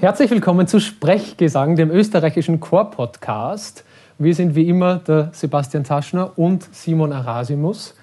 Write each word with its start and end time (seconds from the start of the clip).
Herzlich 0.00 0.30
willkommen 0.32 0.66
zu 0.66 0.80
Sprechgesang, 0.80 1.76
dem 1.76 1.92
österreichischen 1.92 2.58
Chor-Podcast. 2.58 3.84
Wir 4.18 4.34
sind 4.34 4.56
wie 4.56 4.68
immer 4.68 4.96
der 4.96 5.30
Sebastian 5.32 5.84
Taschner 5.84 6.36
und 6.36 6.68
Simon 6.74 7.12
Arasimus. 7.12 7.94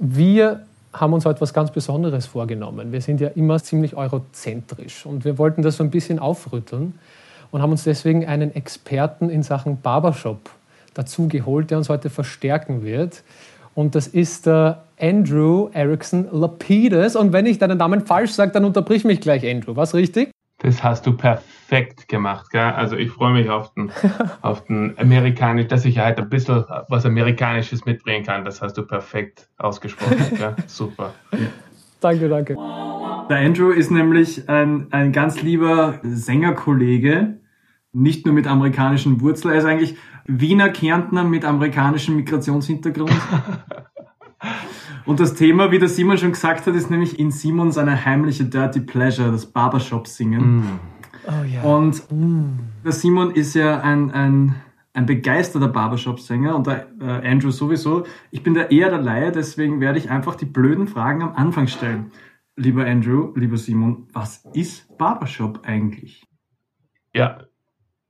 Wir 0.00 0.66
haben 0.92 1.12
uns 1.12 1.24
heute 1.26 1.40
was 1.40 1.54
ganz 1.54 1.70
Besonderes 1.70 2.26
vorgenommen. 2.26 2.90
Wir 2.90 3.02
sind 3.02 3.20
ja 3.20 3.28
immer 3.28 3.62
ziemlich 3.62 3.94
eurozentrisch 3.94 5.06
und 5.06 5.24
wir 5.24 5.38
wollten 5.38 5.62
das 5.62 5.76
so 5.76 5.84
ein 5.84 5.90
bisschen 5.90 6.18
aufrütteln 6.18 6.98
und 7.52 7.62
haben 7.62 7.70
uns 7.70 7.84
deswegen 7.84 8.26
einen 8.26 8.52
Experten 8.56 9.30
in 9.30 9.44
Sachen 9.44 9.80
Barbershop 9.80 10.50
dazu 10.92 11.28
geholt, 11.28 11.70
der 11.70 11.78
uns 11.78 11.88
heute 11.88 12.10
verstärken 12.10 12.82
wird. 12.82 13.22
Und 13.74 13.94
das 13.94 14.06
ist 14.06 14.46
der 14.46 14.84
Andrew 14.98 15.68
Erickson 15.72 16.28
Lapidus. 16.30 17.16
Und 17.16 17.32
wenn 17.32 17.46
ich 17.46 17.58
deinen 17.58 17.78
Namen 17.78 18.06
falsch 18.06 18.32
sage, 18.32 18.52
dann 18.52 18.64
unterbrich 18.64 19.04
mich 19.04 19.20
gleich, 19.20 19.46
Andrew. 19.46 19.76
Was 19.76 19.94
richtig? 19.94 20.30
Das 20.58 20.82
hast 20.82 21.06
du 21.06 21.16
perfekt 21.16 22.08
gemacht. 22.08 22.50
Gell? 22.50 22.62
Also 22.62 22.96
ich 22.96 23.10
freue 23.10 23.34
mich 23.34 23.50
auf 23.50 23.74
den, 23.74 23.90
auf 24.40 24.64
den 24.64 24.94
amerikanisch, 24.98 25.66
dass 25.66 25.84
ich 25.84 25.98
halt 25.98 26.18
ein 26.18 26.28
bisschen 26.30 26.64
was 26.88 27.04
Amerikanisches 27.04 27.84
mitbringen 27.84 28.24
kann. 28.24 28.44
Das 28.44 28.62
hast 28.62 28.78
du 28.78 28.86
perfekt 28.86 29.48
ausgesprochen. 29.58 30.24
Gell? 30.38 30.54
Super. 30.66 31.12
Danke, 32.00 32.28
danke. 32.28 32.54
Der 33.28 33.38
Andrew 33.38 33.70
ist 33.70 33.90
nämlich 33.90 34.48
ein, 34.48 34.86
ein 34.90 35.12
ganz 35.12 35.42
lieber 35.42 35.98
Sängerkollege, 36.02 37.38
nicht 37.92 38.26
nur 38.26 38.34
mit 38.34 38.46
amerikanischen 38.46 39.20
Wurzeln. 39.20 39.52
Er 39.52 39.58
ist 39.58 39.64
eigentlich 39.64 39.96
Wiener 40.26 40.70
Kärntner 40.70 41.24
mit 41.24 41.44
amerikanischem 41.44 42.16
Migrationshintergrund. 42.16 43.12
Und 45.06 45.20
das 45.20 45.34
Thema, 45.34 45.70
wie 45.70 45.78
der 45.78 45.88
Simon 45.88 46.16
schon 46.16 46.32
gesagt 46.32 46.66
hat, 46.66 46.74
ist 46.74 46.90
nämlich 46.90 47.18
in 47.18 47.30
Simon 47.30 47.72
seine 47.72 48.04
heimliche 48.04 48.44
Dirty 48.44 48.80
Pleasure, 48.80 49.30
das 49.30 49.46
Barbershop-Singen. 49.46 50.56
Mm. 50.56 50.80
Oh, 51.26 51.44
yeah. 51.44 51.62
Und 51.62 52.10
mm. 52.10 52.58
der 52.84 52.92
Simon 52.92 53.30
ist 53.32 53.54
ja 53.54 53.80
ein, 53.80 54.10
ein, 54.12 54.54
ein 54.94 55.04
begeisterter 55.04 55.68
Barbershop-Sänger 55.68 56.56
und 56.56 56.66
der 56.66 56.86
äh, 57.00 57.28
Andrew 57.28 57.50
sowieso. 57.50 58.04
Ich 58.30 58.42
bin 58.42 58.54
da 58.54 58.62
eher 58.62 58.88
der 58.88 59.00
Laie, 59.00 59.30
deswegen 59.30 59.80
werde 59.80 59.98
ich 59.98 60.10
einfach 60.10 60.36
die 60.36 60.46
blöden 60.46 60.86
Fragen 60.86 61.22
am 61.22 61.34
Anfang 61.34 61.66
stellen. 61.66 62.10
Lieber 62.56 62.86
Andrew, 62.86 63.32
lieber 63.34 63.58
Simon, 63.58 64.06
was 64.12 64.44
ist 64.54 64.96
Barbershop 64.96 65.66
eigentlich? 65.66 66.26
Ja, 67.12 67.42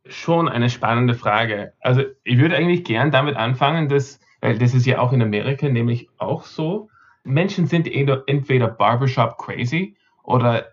schon 0.07 0.49
eine 0.49 0.71
spannende 0.71 1.15
Frage. 1.15 1.73
Also 1.81 2.03
ich 2.25 2.39
würde 2.39 2.57
eigentlich 2.57 2.85
gern 2.85 3.11
damit 3.11 3.37
anfangen, 3.37 3.89
dass 3.89 4.21
weil 4.45 4.59
das 4.59 4.75
ist 4.75 4.85
ja 4.85 4.99
auch 4.99 5.15
in 5.15 5.23
Amerika 5.23 5.71
nämlich 5.71 6.11
auch 6.19 6.45
so. 6.45 6.91
Menschen 7.23 7.67
sind 7.67 7.89
entweder 7.91 8.69
Barbershop 8.69 9.39
crazy 9.39 9.97
oder 10.23 10.67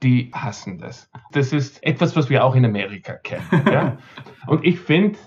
die 0.00 0.30
hassen 0.32 0.78
das. 0.78 1.10
Das 1.32 1.52
ist 1.52 1.82
etwas, 1.82 2.14
was 2.14 2.30
wir 2.30 2.44
auch 2.44 2.54
in 2.54 2.64
Amerika 2.64 3.14
kennen. 3.14 3.42
Ja? 3.66 3.98
Und 4.46 4.64
ich 4.64 4.78
finde, 4.78 5.18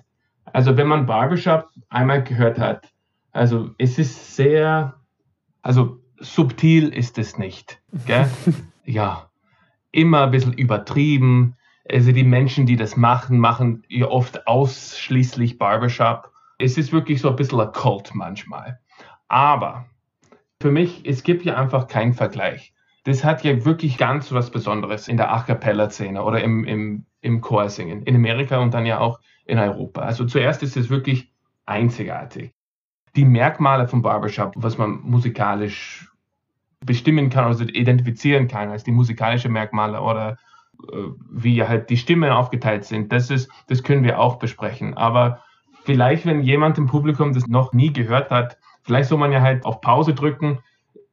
also 0.45 0.77
wenn 0.77 0.87
man 0.87 1.07
Barbershop 1.07 1.67
einmal 1.89 2.23
gehört 2.23 2.57
hat, 2.57 2.87
also 3.33 3.71
es 3.77 3.99
ist 3.99 4.33
sehr, 4.33 4.95
also 5.61 5.99
subtil 6.19 6.87
ist 6.93 7.17
es 7.17 7.37
nicht. 7.37 7.81
Gell? 8.05 8.29
ja, 8.85 9.29
immer 9.91 10.23
ein 10.23 10.31
bisschen 10.31 10.53
übertrieben. 10.53 11.57
Also 11.91 12.11
die 12.11 12.23
Menschen, 12.23 12.65
die 12.65 12.75
das 12.75 12.95
machen, 12.95 13.39
machen 13.39 13.83
ja 13.87 14.07
oft 14.07 14.47
ausschließlich 14.47 15.57
Barbershop 15.57 16.31
es 16.59 16.77
ist 16.77 16.91
wirklich 16.91 17.21
so 17.21 17.29
ein 17.29 17.35
bisschen 17.35 17.61
ein 17.61 17.71
Kult 17.71 18.13
manchmal. 18.13 18.79
Aber 19.27 19.85
für 20.61 20.71
mich, 20.71 21.03
es 21.05 21.23
gibt 21.23 21.45
ja 21.45 21.55
einfach 21.55 21.87
keinen 21.87 22.13
Vergleich. 22.13 22.73
Das 23.05 23.23
hat 23.23 23.43
ja 23.43 23.65
wirklich 23.65 23.97
ganz 23.97 24.31
was 24.31 24.51
Besonderes 24.51 25.07
in 25.07 25.17
der 25.17 25.31
A 25.33 25.41
Cappella-Szene 25.41 26.21
oder 26.21 26.43
im, 26.43 26.65
im, 26.65 27.05
im 27.21 27.41
Chorsingen 27.41 28.03
in 28.03 28.15
Amerika 28.15 28.59
und 28.59 28.73
dann 28.73 28.85
ja 28.85 28.99
auch 28.99 29.21
in 29.45 29.57
Europa. 29.57 30.01
Also 30.01 30.25
zuerst 30.25 30.61
ist 30.61 30.75
es 30.75 30.89
wirklich 30.89 31.31
einzigartig. 31.65 32.53
Die 33.15 33.25
Merkmale 33.25 33.87
vom 33.87 34.01
Barbershop, 34.01 34.53
was 34.57 34.77
man 34.77 34.99
musikalisch 35.01 36.11
bestimmen 36.81 37.29
kann, 37.29 37.45
also 37.45 37.63
identifizieren 37.63 38.47
kann 38.47 38.69
als 38.69 38.83
die 38.83 38.91
musikalischen 38.91 39.53
Merkmale 39.53 40.01
oder 40.01 40.37
wie 41.31 41.63
halt 41.63 41.89
die 41.89 41.97
Stimmen 41.97 42.31
aufgeteilt 42.31 42.85
sind, 42.85 43.11
das 43.11 43.29
ist, 43.29 43.49
das 43.67 43.83
können 43.83 44.03
wir 44.03 44.19
auch 44.19 44.37
besprechen. 44.37 44.95
Aber 44.95 45.41
vielleicht, 45.83 46.25
wenn 46.25 46.41
jemand 46.41 46.77
im 46.77 46.87
Publikum 46.87 47.33
das 47.33 47.47
noch 47.47 47.73
nie 47.73 47.91
gehört 47.91 48.31
hat, 48.31 48.57
vielleicht 48.83 49.09
soll 49.09 49.17
man 49.17 49.31
ja 49.31 49.41
halt 49.41 49.65
auf 49.65 49.81
Pause 49.81 50.13
drücken, 50.13 50.59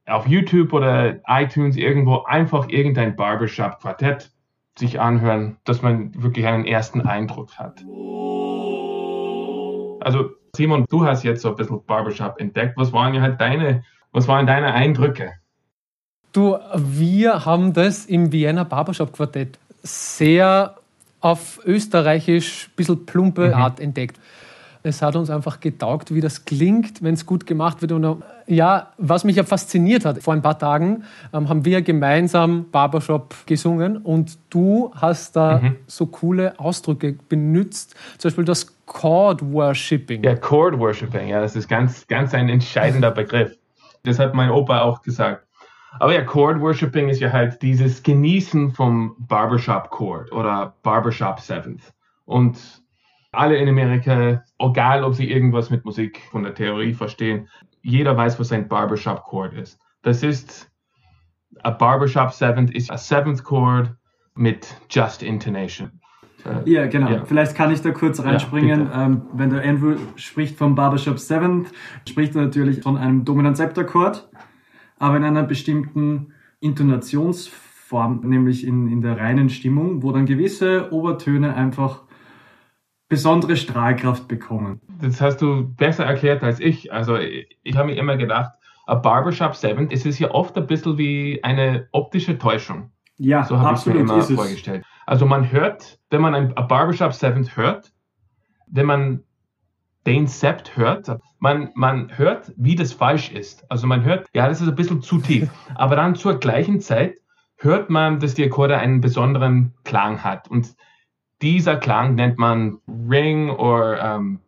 auf 0.07 0.27
YouTube 0.27 0.73
oder 0.73 1.17
iTunes 1.27 1.77
irgendwo 1.77 2.23
einfach 2.25 2.69
irgendein 2.69 3.17
Barbershop-Quartett 3.17 4.31
sich 4.79 5.01
anhören, 5.01 5.57
dass 5.65 5.83
man 5.83 6.13
wirklich 6.23 6.47
einen 6.47 6.65
ersten 6.65 7.01
Eindruck 7.01 7.59
hat. 7.59 7.81
Also 10.01 10.31
Simon, 10.55 10.87
du 10.89 11.05
hast 11.05 11.25
jetzt 11.25 11.43
so 11.43 11.49
ein 11.51 11.57
bisschen 11.57 11.85
Barbershop 11.85 12.41
entdeckt. 12.41 12.77
Was 12.77 12.93
waren 12.93 13.15
ja 13.15 13.21
halt 13.21 13.41
deine, 13.41 13.83
was 14.13 14.29
waren 14.29 14.47
deine 14.47 14.73
Eindrücke? 14.73 15.33
Du, 16.37 16.59
wir 16.75 17.47
haben 17.47 17.73
das 17.73 18.05
im 18.05 18.31
Vienna 18.31 18.65
Barbershop 18.65 19.11
Quartett 19.11 19.59
sehr 19.83 20.75
auf 21.23 21.59
österreichisch, 21.65 22.67
ein 22.69 22.77
bisschen 22.77 23.07
plumpe 23.07 23.49
mhm. 23.49 23.55
Art 23.55 23.81
entdeckt. 23.81 24.21
Es 24.83 25.01
hat 25.01 25.17
uns 25.17 25.31
einfach 25.31 25.61
getaugt, 25.61 26.13
wie 26.15 26.21
das 26.21 26.45
klingt, 26.45 27.03
wenn 27.03 27.15
es 27.15 27.25
gut 27.25 27.47
gemacht 27.47 27.81
wird. 27.81 27.93
Und 27.93 28.05
äh, 28.05 28.55
ja, 28.55 28.93
was 28.99 29.25
mich 29.25 29.37
ja 29.37 29.45
fasziniert 29.45 30.05
hat, 30.05 30.23
vor 30.23 30.35
ein 30.35 30.43
paar 30.43 30.59
Tagen 30.59 31.05
ähm, 31.33 31.49
haben 31.49 31.65
wir 31.65 31.81
gemeinsam 31.81 32.67
Barbershop 32.71 33.35
gesungen 33.47 33.97
und 33.97 34.37
du 34.51 34.93
hast 34.95 35.37
da 35.37 35.61
mhm. 35.61 35.77
so 35.87 36.05
coole 36.05 36.61
Ausdrücke 36.61 37.17
benutzt, 37.31 37.95
zum 38.19 38.29
Beispiel 38.29 38.45
das 38.45 38.77
Chord 38.85 39.41
Worshipping. 39.41 40.23
Ja, 40.23 40.37
Chord 40.37 40.79
Worshipping, 40.79 41.29
ja, 41.29 41.41
das 41.41 41.57
ist 41.57 41.67
ganz, 41.67 42.07
ganz 42.07 42.35
ein 42.35 42.51
entscheidender 42.51 43.11
Begriff. 43.11 43.57
Das 44.03 44.19
hat 44.19 44.35
mein 44.35 44.51
Opa 44.51 44.83
auch 44.83 45.01
gesagt. 45.01 45.46
Aber 46.01 46.15
ja, 46.15 46.23
Chord 46.23 46.61
Worshipping 46.61 47.09
ist 47.09 47.21
ja 47.21 47.33
halt 47.33 47.61
dieses 47.63 48.03
Genießen 48.03 48.73
vom 48.73 49.17
Barbershop 49.19 49.91
Chord 49.91 50.33
oder 50.33 50.75
Barbershop 50.83 51.41
Seventh. 51.41 51.93
Und 52.25 52.83
alle 53.33 53.57
in 53.57 53.69
Amerika, 53.69 54.43
egal 54.59 55.05
ob 55.05 55.15
sie 55.15 55.31
irgendwas 55.31 55.71
mit 55.71 55.85
Musik 55.85 56.23
von 56.31 56.43
der 56.43 56.55
Theorie 56.55 56.95
verstehen, 56.95 57.49
jeder 57.83 58.17
weiß, 58.17 58.41
was 58.41 58.53
ein 58.53 58.69
Barbershop 58.69 59.23
Chord 59.25 59.55
ist. 59.55 59.79
Das 60.03 60.23
ist, 60.23 60.71
ein 61.63 61.79
Barbershop 61.79 62.33
Seventh 62.33 62.75
ist 62.75 62.91
ein 62.91 62.99
Seventh 62.99 63.45
Chord 63.45 63.95
mit 64.35 64.75
Just 64.91 65.23
Intonation. 65.23 66.01
Äh, 66.45 66.71
ja, 66.71 66.87
genau. 66.87 67.11
Ja. 67.11 67.25
Vielleicht 67.25 67.55
kann 67.55 67.71
ich 67.71 67.81
da 67.83 67.91
kurz 67.91 68.23
reinspringen. 68.23 68.89
Ja, 68.91 69.07
ähm, 69.07 69.23
wenn 69.33 69.51
der 69.51 69.63
Andrew 69.63 69.97
spricht 70.17 70.57
vom 70.57 70.75
Barbershop 70.75 71.19
Seventh, 71.19 71.73
spricht 72.09 72.35
er 72.35 72.43
natürlich 72.43 72.83
von 72.83 72.97
einem 72.97 73.25
dominant 73.25 73.57
Septakkord, 73.57 74.29
aber 74.99 75.17
in 75.17 75.25
einer 75.25 75.43
bestimmten 75.43 76.33
Intonationsform, 76.61 78.21
nämlich 78.25 78.67
in, 78.67 78.89
in 78.89 79.01
der 79.01 79.19
reinen 79.19 79.51
Stimmung, 79.51 80.03
wo 80.03 80.13
dann 80.13 80.27
gewisse 80.27 80.93
Obertöne 80.93 81.55
einfach 81.55 82.03
besondere 83.09 83.57
Strahlkraft 83.57 84.27
bekommen. 84.27 84.81
Das 85.01 85.21
hast 85.21 85.41
du 85.41 85.69
besser 85.75 86.05
erklärt 86.05 86.43
als 86.43 86.59
ich. 86.59 86.93
Also 86.93 87.17
ich, 87.17 87.59
ich 87.63 87.77
habe 87.77 87.89
mir 87.89 87.97
immer 87.97 88.17
gedacht, 88.17 88.53
ein 88.87 89.03
Barbershop 89.03 89.55
7, 89.55 89.89
es 89.91 90.07
ist 90.07 90.19
ja 90.19 90.31
oft 90.31 90.57
ein 90.57 90.67
bisschen 90.67 90.99
wie 90.99 91.43
eine 91.43 91.89
optische 91.93 92.39
Täuschung. 92.39 92.91
Ja, 93.19 93.45
so 93.45 93.59
habe 93.59 93.79
ich 93.79 93.87
mir 93.87 94.01
immer 94.01 94.23
vorgestellt. 94.23 94.85
Also 95.07 95.27
man 95.27 95.51
hört, 95.51 95.99
wenn 96.11 96.21
man 96.21 96.35
ein, 96.35 96.57
ein 96.57 96.69
Barbershop 96.69 97.13
7 97.13 97.57
hört, 97.57 97.93
wenn 98.67 98.87
man 98.87 99.23
den 100.07 100.27
Sept 100.27 100.77
hört, 100.77 101.19
man, 101.39 101.71
man 101.75 102.17
hört, 102.17 102.53
wie 102.57 102.77
das 102.77 102.93
falsch 102.93 103.31
ist. 103.31 103.69
Also 103.71 103.87
man 103.87 104.05
hört, 104.05 104.29
ja, 104.33 104.49
das 104.49 104.61
ist 104.61 104.69
ein 104.69 104.75
bisschen 104.75 105.03
zu 105.03 105.19
tief. 105.19 105.51
Aber 105.75 105.97
dann 105.97 106.15
zur 106.15 106.39
gleichen 106.39 106.81
Zeit 106.81 107.17
hört 107.57 107.91
man, 107.91 108.21
dass 108.21 108.35
die 108.35 108.45
Akkorde 108.45 108.79
einen 108.79 109.01
besonderen 109.01 109.75
Klang 109.85 110.23
hat. 110.23 110.49
Und 110.49 110.75
dieser 111.43 111.77
Klang 111.77 112.15
nennt 112.15 112.39
man 112.39 112.79
Ring 113.09 113.51
oder 113.51 114.17
um, 114.17 114.41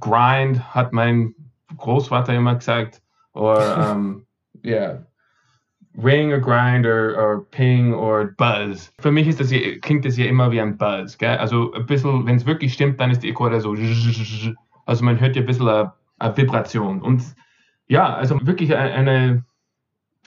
Grind, 0.00 0.74
hat 0.74 0.92
mein 0.92 1.34
Großvater 1.76 2.32
immer 2.32 2.54
gesagt. 2.54 3.02
Oder, 3.32 3.92
um, 3.92 4.26
yeah, 4.64 5.04
Ring 5.96 6.28
oder 6.28 6.40
Grind 6.40 6.86
oder 6.86 7.44
Ping 7.50 7.94
oder 7.94 8.26
Buzz. 8.36 8.92
Für 8.98 9.12
mich 9.12 9.28
ist 9.28 9.40
das 9.40 9.50
hier, 9.50 9.80
klingt 9.80 10.04
das 10.04 10.16
hier 10.16 10.28
immer 10.28 10.50
wie 10.50 10.60
ein 10.60 10.76
Buzz. 10.76 11.18
Gell? 11.18 11.36
Also 11.36 11.72
ein 11.72 11.86
bisschen, 11.86 12.26
wenn 12.26 12.36
es 12.36 12.46
wirklich 12.46 12.72
stimmt, 12.72 13.00
dann 13.00 13.10
ist 13.10 13.22
die 13.22 13.30
Akkorde 13.30 13.60
so. 13.60 13.74
Also 14.86 15.04
man 15.04 15.20
hört 15.20 15.34
hier 15.34 15.42
ein 15.42 15.46
bisschen 15.46 15.68
eine, 15.68 15.92
eine 16.18 16.36
Vibration. 16.36 17.02
Und 17.02 17.22
ja, 17.86 18.14
also 18.14 18.38
wirklich 18.46 18.74
eine, 18.74 19.44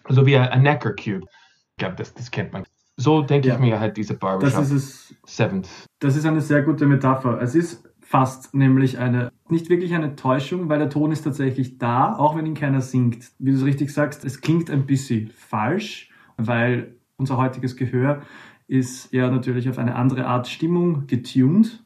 so 0.09 0.25
wie 0.25 0.38
ein 0.38 0.62
Necker 0.62 0.92
Cube. 0.92 1.25
Ich 1.71 1.77
glaube, 1.77 1.95
das, 1.95 2.13
das 2.13 2.31
kennt 2.31 2.54
man. 2.54 2.63
So 2.95 3.21
denke 3.21 3.48
ja. 3.50 3.56
ich 3.56 3.59
mir 3.59 3.80
halt 3.80 3.95
diese 3.98 4.15
Barbershop 4.15 4.59
das 4.59 4.71
ist 4.71 5.12
es, 5.12 5.15
Seventh. 5.25 5.69
Das 6.00 6.15
ist 6.15 6.25
eine 6.25 6.42
sehr 6.42 6.63
gute 6.63 6.88
Metapher. 6.88 7.39
Es 7.39 7.54
ist 7.54 7.88
fast 8.01 8.56
nämlich 8.56 8.98
eine, 8.98 9.31
nicht 9.50 9.69
wirklich 9.69 9.94
eine 9.94 10.15
Täuschung, 10.15 10.69
weil 10.69 10.80
der 10.80 10.89
Ton 10.89 11.12
ist 11.12 11.24
tatsächlich 11.24 11.77
da, 11.77 12.15
auch 12.15 12.36
wenn 12.36 12.45
ihn 12.45 12.56
keiner 12.56 12.81
singt. 12.81 13.31
Wie 13.38 13.51
du 13.51 13.57
es 13.57 13.65
richtig 13.65 13.94
sagst, 13.94 14.25
es 14.25 14.42
klingt 14.42 14.71
ein 14.71 14.86
bisschen 14.86 15.30
falsch, 15.36 16.10
weil 16.38 16.95
unser 17.18 17.38
heutiges 17.38 17.75
Gehör 17.75 18.21
ist 18.68 19.13
ja 19.13 19.30
natürlich 19.30 19.69
auf 19.69 19.77
eine 19.77 19.95
andere 19.95 20.25
Art 20.25 20.48
Stimmung 20.48 21.06
getuned. 21.06 21.83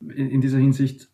In, 0.00 0.30
in 0.30 0.40
dieser 0.40 0.58
Hinsicht 0.58 1.08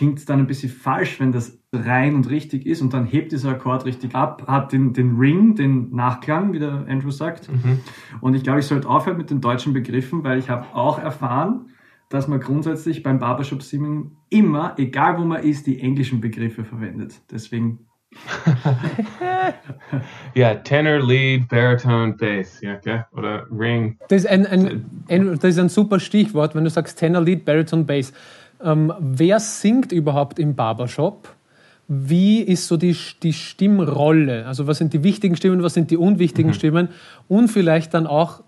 klingt 0.00 0.18
es 0.18 0.24
dann 0.24 0.38
ein 0.38 0.46
bisschen 0.46 0.70
falsch, 0.70 1.20
wenn 1.20 1.30
das 1.30 1.58
rein 1.74 2.14
und 2.14 2.30
richtig 2.30 2.64
ist 2.64 2.80
und 2.80 2.94
dann 2.94 3.04
hebt 3.04 3.32
dieser 3.32 3.50
Akkord 3.50 3.84
richtig 3.84 4.14
ab, 4.14 4.44
hat 4.46 4.72
den, 4.72 4.94
den 4.94 5.18
Ring, 5.18 5.56
den 5.56 5.94
Nachklang, 5.94 6.54
wie 6.54 6.58
der 6.58 6.86
Andrew 6.88 7.10
sagt. 7.10 7.52
Mhm. 7.52 7.80
Und 8.22 8.32
ich 8.32 8.42
glaube, 8.42 8.60
ich 8.60 8.66
sollte 8.66 8.88
aufhören 8.88 9.18
mit 9.18 9.28
den 9.28 9.42
deutschen 9.42 9.74
Begriffen, 9.74 10.24
weil 10.24 10.38
ich 10.38 10.48
habe 10.48 10.64
auch 10.72 10.98
erfahren, 10.98 11.66
dass 12.08 12.28
man 12.28 12.40
grundsätzlich 12.40 13.02
beim 13.02 13.18
Barbershop 13.18 13.62
Singing 13.62 14.12
immer, 14.30 14.72
egal 14.78 15.18
wo 15.18 15.24
man 15.26 15.42
ist, 15.42 15.66
die 15.66 15.80
englischen 15.80 16.22
Begriffe 16.22 16.64
verwendet. 16.64 17.20
Deswegen. 17.30 17.80
ja, 20.34 20.54
Tenor, 20.54 21.06
Lead, 21.06 21.46
Baritone, 21.46 22.14
Bass, 22.14 22.62
ja, 22.62 22.76
okay? 22.76 23.02
oder 23.12 23.46
Ring. 23.52 23.98
Das 24.08 24.22
ist 24.22 24.30
ein, 24.30 24.46
ein, 24.46 24.86
ein, 25.10 25.26
das 25.34 25.44
ist 25.44 25.58
ein 25.58 25.68
super 25.68 26.00
Stichwort, 26.00 26.54
wenn 26.54 26.64
du 26.64 26.70
sagst 26.70 26.98
Tenor, 26.98 27.20
Lead, 27.20 27.44
Baritone, 27.44 27.84
Bass. 27.84 28.14
Ähm, 28.62 28.92
wer 28.98 29.40
singt 29.40 29.92
überhaupt 29.92 30.38
im 30.38 30.54
Barbershop? 30.54 31.28
Wie 31.88 32.40
ist 32.40 32.68
so 32.68 32.76
die, 32.76 32.96
die 33.22 33.32
Stimmrolle? 33.32 34.46
Also 34.46 34.66
was 34.66 34.78
sind 34.78 34.92
die 34.92 35.02
wichtigen 35.02 35.36
Stimmen, 35.36 35.62
was 35.62 35.74
sind 35.74 35.90
die 35.90 35.96
unwichtigen 35.96 36.50
mhm. 36.50 36.54
Stimmen? 36.54 36.88
Und 37.28 37.48
vielleicht 37.48 37.94
dann 37.94 38.06
auch 38.06 38.42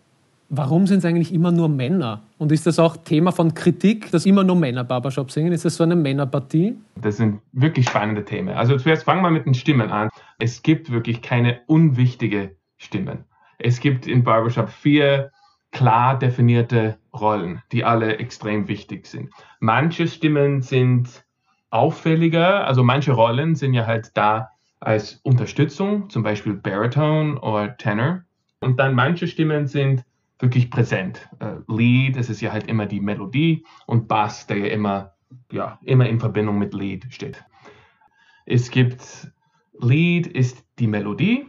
Warum 0.55 0.87
sind 0.87 0.99
es 0.99 1.07
eigentlich 1.07 1.33
immer 1.33 1.51
nur 1.51 1.71
Männer? 1.71 2.25
Und 2.37 2.53
ist 2.53 2.67
das 2.67 2.79
auch 2.79 2.99
Thema 2.99 3.33
von 3.33 3.55
Kritik, 3.55 4.11
dass 4.11 4.27
immer 4.27 4.45
nur 4.45 4.55
Männer 4.55 4.85
Barbershop 4.85 5.31
singen? 5.31 5.51
Ist 5.51 5.65
das 5.65 5.77
so 5.77 5.83
eine 5.83 5.97
Männerpartie? 5.97 6.77
Das 7.01 7.17
sind 7.17 7.41
wirklich 7.53 7.89
spannende 7.89 8.23
Themen. 8.23 8.51
Also 8.51 8.77
zuerst 8.77 9.05
fangen 9.05 9.23
wir 9.23 9.31
mit 9.31 9.47
den 9.47 9.55
Stimmen 9.55 9.91
an. 9.91 10.11
Es 10.39 10.63
gibt 10.63 10.93
wirklich 10.93 11.23
keine 11.23 11.61
unwichtige 11.69 12.55
Stimmen. 12.77 13.25
Es 13.59 13.81
gibt 13.81 14.07
in 14.07 14.25
Barbershop 14.25 14.69
vier 14.69 15.31
klar 15.73 16.19
definierte 16.19 16.99
Rollen, 17.13 17.63
die 17.73 17.85
alle 17.85 18.19
extrem 18.19 18.69
wichtig 18.69 19.07
sind. 19.07 19.31
Manche 19.59 20.07
Stimmen 20.07 20.63
sind 20.63 21.25
auffälliger, 21.71 22.67
also 22.67 22.85
manche 22.85 23.13
Rollen 23.13 23.55
sind 23.55 23.75
ja 23.75 23.87
halt 23.87 24.13
da 24.15 24.51
als 24.81 25.21
Unterstützung, 25.23 26.11
zum 26.11 26.23
Beispiel 26.23 26.55
Baritone 26.55 27.41
oder 27.41 27.77
Tenor. 27.77 28.23
Und 28.61 28.79
dann 28.79 28.95
manche 28.95 29.27
Stimmen 29.27 29.67
sind 29.67 30.05
wirklich 30.39 30.71
präsent. 30.71 31.29
Äh, 31.41 31.55
Lead, 31.69 32.17
das 32.17 32.29
ist 32.29 32.41
ja 32.41 32.53
halt 32.53 32.67
immer 32.67 32.87
die 32.87 33.01
Melodie 33.01 33.65
und 33.87 34.09
Bass, 34.09 34.47
der 34.47 34.59
ja 34.59 34.67
immer, 34.67 35.15
ja, 35.51 35.79
immer 35.83 36.09
in 36.09 36.21
Verbindung 36.21 36.59
mit 36.59 36.75
Lead 36.75 37.07
steht. 37.11 37.43
Es 38.45 38.71
gibt 38.71 39.33
Lead 39.79 40.27
ist 40.27 40.65
die 40.79 40.87
Melodie. 40.87 41.47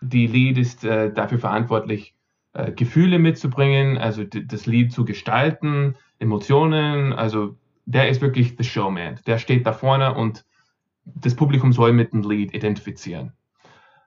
Die 0.00 0.26
Lead 0.26 0.58
ist 0.58 0.82
äh, 0.82 1.12
dafür 1.12 1.38
verantwortlich, 1.38 2.16
äh, 2.54 2.72
Gefühle 2.72 3.18
mitzubringen, 3.18 3.98
also 3.98 4.24
das 4.24 4.66
Lied 4.66 4.92
zu 4.92 5.04
gestalten, 5.04 5.96
Emotionen. 6.18 7.12
Also 7.12 7.56
der 7.86 8.08
ist 8.08 8.20
wirklich 8.20 8.54
the 8.58 8.64
Showman. 8.64 9.20
Der 9.26 9.38
steht 9.38 9.66
da 9.66 9.72
vorne 9.72 10.14
und 10.14 10.44
das 11.04 11.34
Publikum 11.34 11.72
soll 11.72 11.92
mit 11.92 12.12
dem 12.12 12.22
Lied 12.22 12.54
identifizieren. 12.54 13.32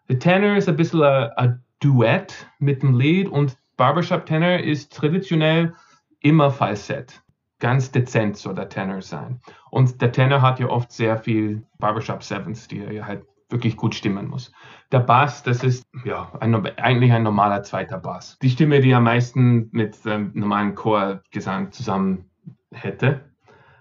Der 0.08 0.20
Tenor 0.20 0.56
ist 0.56 0.70
ein 0.70 0.76
bisschen 0.76 1.02
ein 1.02 1.64
Duett 1.80 2.48
mit 2.60 2.84
dem 2.84 2.98
Lied 2.98 3.28
und 3.28 3.58
Barbershop 3.78 4.26
Tenor 4.26 4.60
ist 4.60 4.94
traditionell 4.94 5.74
immer 6.22 6.52
Falsett. 6.52 7.22
Ganz 7.60 7.92
dezent 7.92 8.38
soll 8.38 8.56
der 8.56 8.70
Tenor 8.70 9.02
sein. 9.02 9.42
Und 9.72 10.02
der 10.02 10.12
Tenor 10.12 10.42
hat 10.42 10.60
ja 10.60 10.68
oft 10.68 10.92
sehr 10.92 11.18
viel 11.18 11.64
Barbershop 11.80 12.24
Sevens, 12.24 12.68
die 12.68 12.80
er 12.80 13.06
halt 13.06 13.26
wirklich 13.50 13.76
gut 13.76 13.96
stimmen 13.96 14.28
muss. 14.28 14.52
Der 14.92 15.00
Bass, 15.00 15.44
das 15.44 15.64
ist 15.64 15.86
ja 16.04 16.32
ein, 16.40 16.56
eigentlich 16.78 17.12
ein 17.12 17.24
normaler 17.24 17.64
zweiter 17.64 17.98
Bass. 17.98 18.38
Die 18.42 18.50
Stimme, 18.50 18.82
die 18.82 18.94
am 18.94 19.04
meisten 19.04 19.70
mit 19.72 19.98
ähm, 20.06 20.32
normalen 20.34 20.76
Chorgesang 20.76 21.72
zusammen 21.72 22.30
hätte. 22.72 23.22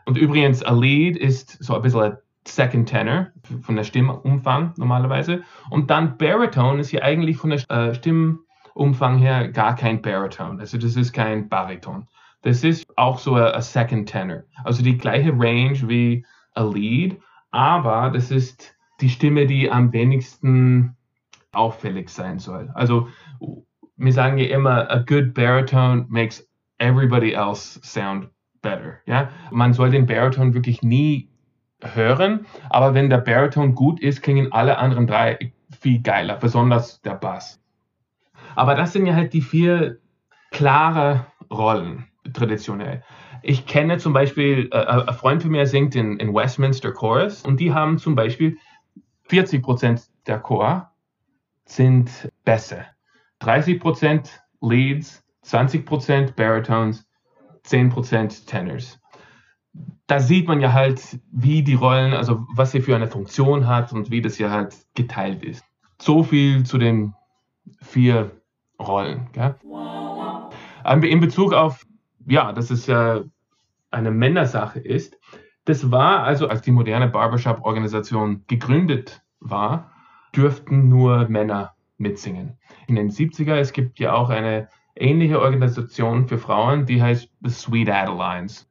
Und 0.07 0.19
übrigens, 0.19 0.63
a 0.63 0.73
Lead 0.73 1.17
ist 1.17 1.63
so 1.63 1.75
ein 1.75 1.83
bisschen 1.83 2.03
ein 2.03 2.17
Second 2.47 2.89
Tenor 2.89 3.29
von 3.63 3.77
der 3.77 3.85
Stimmumfang 3.85 4.75
normalerweise. 4.77 5.43
Und 5.71 5.91
dann 5.91 6.17
Baritone 6.19 6.81
ist 6.81 6.93
ja 6.93 7.03
eigentlich 7.03 7.37
von 7.37 7.51
der 7.51 7.71
äh, 7.71 7.95
Stimm 7.95 8.41
Umfang 8.75 9.19
her 9.19 9.49
gar 9.49 9.77
kein 9.77 10.03
Baritone. 10.03 10.61
Also 10.61 10.79
das 10.79 10.97
ist 10.97 11.13
kein 11.13 11.49
Bariton. 11.49 12.09
Das 12.43 12.65
ist 12.65 12.85
auch 12.97 13.19
so 13.19 13.35
ein 13.35 13.63
Second 13.63 14.09
Tenor. 14.09 14.43
Also 14.65 14.83
die 14.83 14.99
gleiche 14.99 15.31
Range 15.31 15.79
wie 15.89 16.27
a 16.55 16.65
Lead, 16.65 17.21
aber 17.53 18.11
das 18.11 18.31
ist 18.31 18.74
die 19.05 19.11
Stimme, 19.11 19.47
die 19.47 19.71
am 19.71 19.93
wenigsten 19.93 20.97
auffällig 21.53 22.09
sein 22.09 22.39
soll. 22.39 22.71
Also 22.73 23.09
wir 23.97 24.13
sagen 24.15 24.39
ja 24.39 24.47
immer, 24.47 24.91
a 24.91 24.97
good 24.97 25.35
baritone 25.35 26.07
makes 26.09 26.49
everybody 26.79 27.33
else 27.33 27.79
sound 27.83 28.31
better. 28.63 29.01
Ja? 29.05 29.29
Man 29.51 29.75
soll 29.75 29.91
den 29.91 30.07
Bariton 30.07 30.55
wirklich 30.55 30.83
nie 30.83 31.29
hören, 31.83 32.47
aber 32.71 32.95
wenn 32.95 33.11
der 33.11 33.19
Bariton 33.19 33.75
gut 33.75 34.01
ist, 34.01 34.23
klingen 34.23 34.53
alle 34.53 34.79
anderen 34.79 35.07
drei 35.07 35.53
viel 35.79 36.01
geiler, 36.01 36.37
besonders 36.37 37.03
der 37.03 37.15
Bass. 37.15 37.61
Aber 38.57 38.75
das 38.75 38.95
sind 38.95 39.05
ja 39.05 39.15
halt 39.15 39.35
die 39.35 39.43
vier 39.43 39.99
klare 40.51 41.27
Rollen 41.51 42.07
traditionell. 42.33 43.03
Ich 43.43 43.67
kenne 43.67 43.99
zum 43.99 44.15
Beispiel, 44.15 44.71
äh, 44.73 44.79
äh 44.79 45.07
ein 45.07 45.15
Freund 45.15 45.43
von 45.43 45.51
mir 45.51 45.67
singt 45.67 45.95
in, 45.95 46.17
in 46.17 46.33
Westminster 46.35 46.93
Chorus 46.93 47.43
und 47.43 47.61
die 47.61 47.75
haben 47.75 47.99
zum 47.99 48.15
Beispiel 48.15 48.57
40 49.25 49.63
Prozent 49.63 50.03
der 50.27 50.39
Chor 50.39 50.91
sind 51.65 52.31
Bässe, 52.45 52.85
30 53.41 53.81
Prozent 53.81 54.43
Leads, 54.61 55.25
20 55.43 55.85
Prozent 55.85 56.37
Baritones, 56.37 57.07
10 57.65 57.91
Prozent 57.91 58.47
Tenors. 58.47 59.01
Da 60.07 60.21
sieht 60.21 60.47
man 60.47 60.61
ja 60.61 60.73
halt, 60.73 61.19
wie 61.33 61.63
die 61.63 61.75
Rollen, 61.75 62.13
also 62.13 62.47
was 62.55 62.73
sie 62.73 62.81
für 62.81 62.95
eine 62.95 63.09
Funktion 63.09 63.67
hat 63.67 63.93
und 63.93 64.11
wie 64.11 64.21
das 64.21 64.39
ja 64.39 64.51
halt 64.51 64.77
geteilt 64.95 65.43
ist. 65.43 65.65
So 66.01 66.23
viel 66.23 66.65
zu 66.65 66.79
den 66.79 67.15
vier 67.81 68.31
Rollen. 68.79 69.29
Gell? 69.33 69.55
Ähm, 70.85 71.03
in 71.03 71.21
Bezug 71.21 71.55
auf, 71.55 71.87
ja, 72.27 72.53
dass 72.53 72.71
es 72.71 72.87
ja 72.87 73.23
eine 73.91 74.11
Männersache 74.11 74.81
ist, 74.81 75.19
das 75.65 75.91
war 75.91 76.23
also, 76.23 76.49
als 76.49 76.63
die 76.63 76.71
moderne 76.71 77.09
Barbershop-Organisation 77.09 78.45
gegründet 78.47 79.23
war, 79.41 79.91
dürften 80.35 80.89
nur 80.89 81.29
Männer 81.29 81.75
mitsingen. 81.97 82.59
In 82.87 82.97
den 82.97 83.11
70er, 83.11 83.55
es 83.55 83.73
gibt 83.73 83.99
ja 83.99 84.13
auch 84.13 84.31
eine 84.31 84.69
ähnliche 84.97 85.41
Organisation 85.41 86.29
für 86.29 86.39
Frauen, 86.39 86.87
die 86.87 87.03
heißt 87.03 87.31
The 87.43 87.51
Sweet 87.51 87.91
Adelines. 87.91 88.71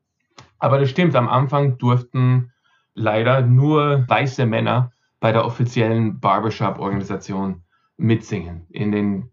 Aber 0.59 0.79
das 0.79 0.89
stimmt, 0.89 1.15
am 1.15 1.27
Anfang 1.27 1.77
durften 1.77 2.51
leider 2.93 3.41
nur 3.41 4.07
weiße 4.07 4.45
Männer 4.45 4.91
bei 5.19 5.31
der 5.31 5.45
offiziellen 5.45 6.19
Barbershop-Organisation 6.19 7.63
mitsingen. 7.97 8.67
In 8.69 8.91
den 8.91 9.29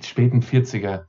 späten 0.00 0.42
40er 0.42 1.06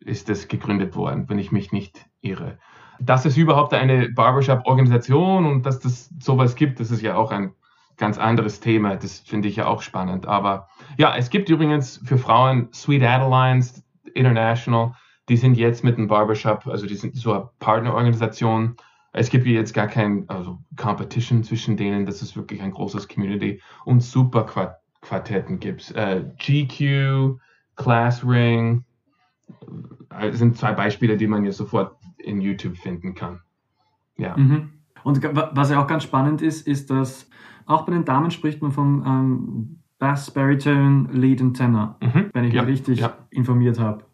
ist 0.00 0.28
das 0.28 0.48
gegründet 0.48 0.94
worden, 0.94 1.28
wenn 1.28 1.38
ich 1.38 1.52
mich 1.52 1.72
nicht 1.72 2.06
irre. 2.20 2.58
Dass 3.00 3.24
es 3.24 3.36
überhaupt 3.36 3.72
eine 3.72 4.10
Barbershop-Organisation 4.10 5.46
und 5.46 5.66
dass 5.66 5.80
das 5.80 6.10
sowas 6.20 6.54
gibt, 6.54 6.80
das 6.80 6.90
ist 6.90 7.02
ja 7.02 7.16
auch 7.16 7.30
ein 7.30 7.52
ganz 7.96 8.18
anderes 8.18 8.60
Thema. 8.60 8.96
Das 8.96 9.20
finde 9.20 9.48
ich 9.48 9.56
ja 9.56 9.66
auch 9.66 9.82
spannend. 9.82 10.26
Aber 10.26 10.68
ja, 10.96 11.14
es 11.16 11.30
gibt 11.30 11.48
übrigens 11.48 12.00
für 12.04 12.18
Frauen 12.18 12.68
Sweet 12.72 13.02
Adelines 13.02 13.84
International. 14.14 14.94
Die 15.28 15.36
sind 15.36 15.56
jetzt 15.56 15.84
mit 15.84 15.96
dem 15.96 16.08
Barbershop, 16.08 16.66
also 16.66 16.86
die 16.86 16.96
sind 16.96 17.14
so 17.14 17.32
eine 17.32 17.50
Partnerorganisation. 17.60 18.76
Es 19.12 19.30
gibt 19.30 19.46
jetzt 19.46 19.74
gar 19.74 19.86
kein 19.86 20.28
also 20.28 20.58
Competition 20.76 21.44
zwischen 21.44 21.76
denen. 21.76 22.06
Das 22.06 22.22
ist 22.22 22.36
wirklich 22.36 22.62
ein 22.62 22.72
großes 22.72 23.06
Community. 23.08 23.60
Und 23.84 24.00
Superquartetten 24.00 25.60
gibt 25.60 25.82
es. 25.82 25.90
Äh, 25.92 26.24
GQ, 26.38 27.38
Class 27.76 28.24
Ring. 28.26 28.84
Äh, 30.18 30.32
sind 30.32 30.56
zwei 30.56 30.72
Beispiele, 30.72 31.16
die 31.16 31.26
man 31.26 31.44
ja 31.44 31.52
sofort 31.52 31.96
in 32.20 32.40
YouTube 32.40 32.76
finden 32.76 33.14
kann. 33.14 33.40
Ja. 34.16 34.36
Mhm. 34.36 34.70
Und 35.02 35.22
was 35.22 35.70
ja 35.70 35.82
auch 35.82 35.86
ganz 35.86 36.04
spannend 36.04 36.42
ist, 36.42 36.66
ist, 36.66 36.90
dass 36.90 37.28
auch 37.66 37.86
bei 37.86 37.92
den 37.92 38.04
Damen 38.04 38.30
spricht 38.30 38.60
man 38.60 38.72
von 38.72 39.02
ähm, 39.06 39.80
Bass, 39.98 40.30
Baritone, 40.30 41.08
Lead 41.12 41.40
und 41.40 41.54
Tenor, 41.54 41.96
mhm. 42.00 42.30
wenn 42.32 42.44
ich 42.44 42.54
ja, 42.54 42.62
mich 42.62 42.72
richtig 42.72 43.00
ja. 43.00 43.16
informiert 43.30 43.78
habe. 43.78 44.04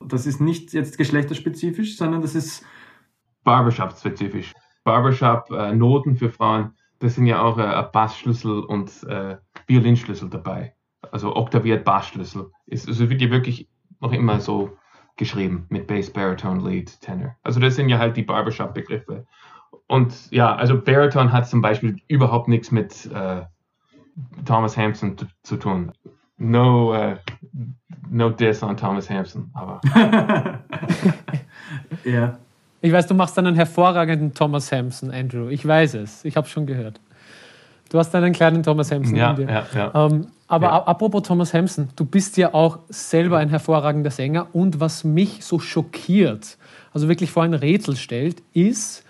Das 0.00 0.26
ist 0.26 0.40
nicht 0.40 0.72
jetzt 0.72 0.98
geschlechterspezifisch, 0.98 1.96
sondern 1.96 2.22
das 2.22 2.34
ist 2.34 2.64
Barbershop-spezifisch. 3.44 4.52
Barbershop-Noten 4.84 6.14
äh, 6.14 6.16
für 6.16 6.30
Frauen, 6.30 6.72
das 6.98 7.14
sind 7.14 7.26
ja 7.26 7.40
auch 7.40 7.58
äh, 7.58 7.84
Bassschlüssel 7.92 8.60
und 8.60 9.04
äh, 9.04 9.36
Violinschlüssel 9.66 10.28
dabei 10.28 10.76
also 11.12 11.34
oktaviert 11.34 11.84
Bassschlüssel. 11.84 12.50
Es 12.66 12.86
also 12.86 13.08
wird 13.10 13.22
ja 13.22 13.30
wirklich 13.30 13.68
noch 14.00 14.12
immer 14.12 14.40
so 14.40 14.76
geschrieben 15.16 15.66
mit 15.68 15.86
Bass, 15.86 16.10
Baritone, 16.10 16.68
Lead, 16.68 17.00
Tenor. 17.00 17.34
Also 17.42 17.60
das 17.60 17.76
sind 17.76 17.88
ja 17.88 17.98
halt 17.98 18.16
die 18.16 18.22
Barbershop-Begriffe. 18.22 19.26
und 19.86 20.30
ja, 20.30 20.54
also 20.54 20.80
Bariton 20.80 21.32
hat 21.32 21.48
zum 21.48 21.60
Beispiel 21.60 21.96
überhaupt 22.08 22.48
nichts 22.48 22.70
mit 22.70 23.06
äh, 23.06 23.42
Thomas 24.44 24.76
Hampson 24.76 25.16
zu, 25.16 25.26
zu, 25.42 25.56
tun. 25.56 25.92
No, 26.38 26.94
uh, 26.94 27.16
no 28.10 28.30
diss 28.30 28.62
on 28.62 28.76
Thomas 28.76 29.08
Hampson, 29.08 29.50
aber. 29.54 29.80
ja. 32.04 32.38
Ich 32.80 32.92
weiß, 32.92 33.06
du 33.06 33.14
machst 33.14 33.38
einen 33.38 33.54
hervorragenden 33.54 34.34
Thomas 34.34 34.70
Hampson, 34.70 35.10
Andrew. 35.10 35.48
Ich 35.48 35.66
weiß 35.66 35.94
es. 35.94 36.24
Ich 36.24 36.36
habe 36.36 36.46
schon 36.46 36.66
gehört. 36.66 37.00
Du 37.90 37.98
hast 37.98 38.14
einen 38.14 38.32
kleinen 38.32 38.62
Thomas 38.62 38.90
Hampson 38.92 39.16
ja, 39.16 39.30
in 39.30 39.36
dir. 39.36 39.48
Ja, 39.48 39.66
ja. 39.74 40.06
Ähm, 40.06 40.26
aber 40.48 40.66
ja. 40.66 40.84
apropos 40.84 41.22
Thomas 41.22 41.52
Hampson, 41.54 41.88
du 41.96 42.04
bist 42.04 42.36
ja 42.36 42.54
auch 42.54 42.78
selber 42.88 43.38
ein 43.38 43.48
hervorragender 43.48 44.10
Sänger. 44.10 44.54
Und 44.54 44.80
was 44.80 45.04
mich 45.04 45.44
so 45.44 45.58
schockiert, 45.58 46.58
also 46.92 47.08
wirklich 47.08 47.30
vor 47.30 47.42
ein 47.42 47.54
Rätsel 47.54 47.96
stellt, 47.96 48.42
ist, 48.52 49.04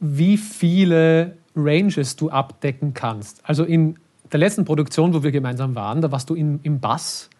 wie 0.00 0.36
viele 0.36 1.36
Ranges 1.54 2.16
du 2.16 2.30
abdecken 2.30 2.94
kannst. 2.94 3.40
Also 3.44 3.64
in 3.64 3.98
der 4.32 4.40
letzten 4.40 4.64
Produktion, 4.64 5.14
wo 5.14 5.22
wir 5.22 5.32
gemeinsam 5.32 5.74
waren, 5.74 6.00
da 6.00 6.10
warst 6.10 6.30
du 6.30 6.34
in, 6.34 6.60
im 6.62 6.80
Bass. 6.80 7.30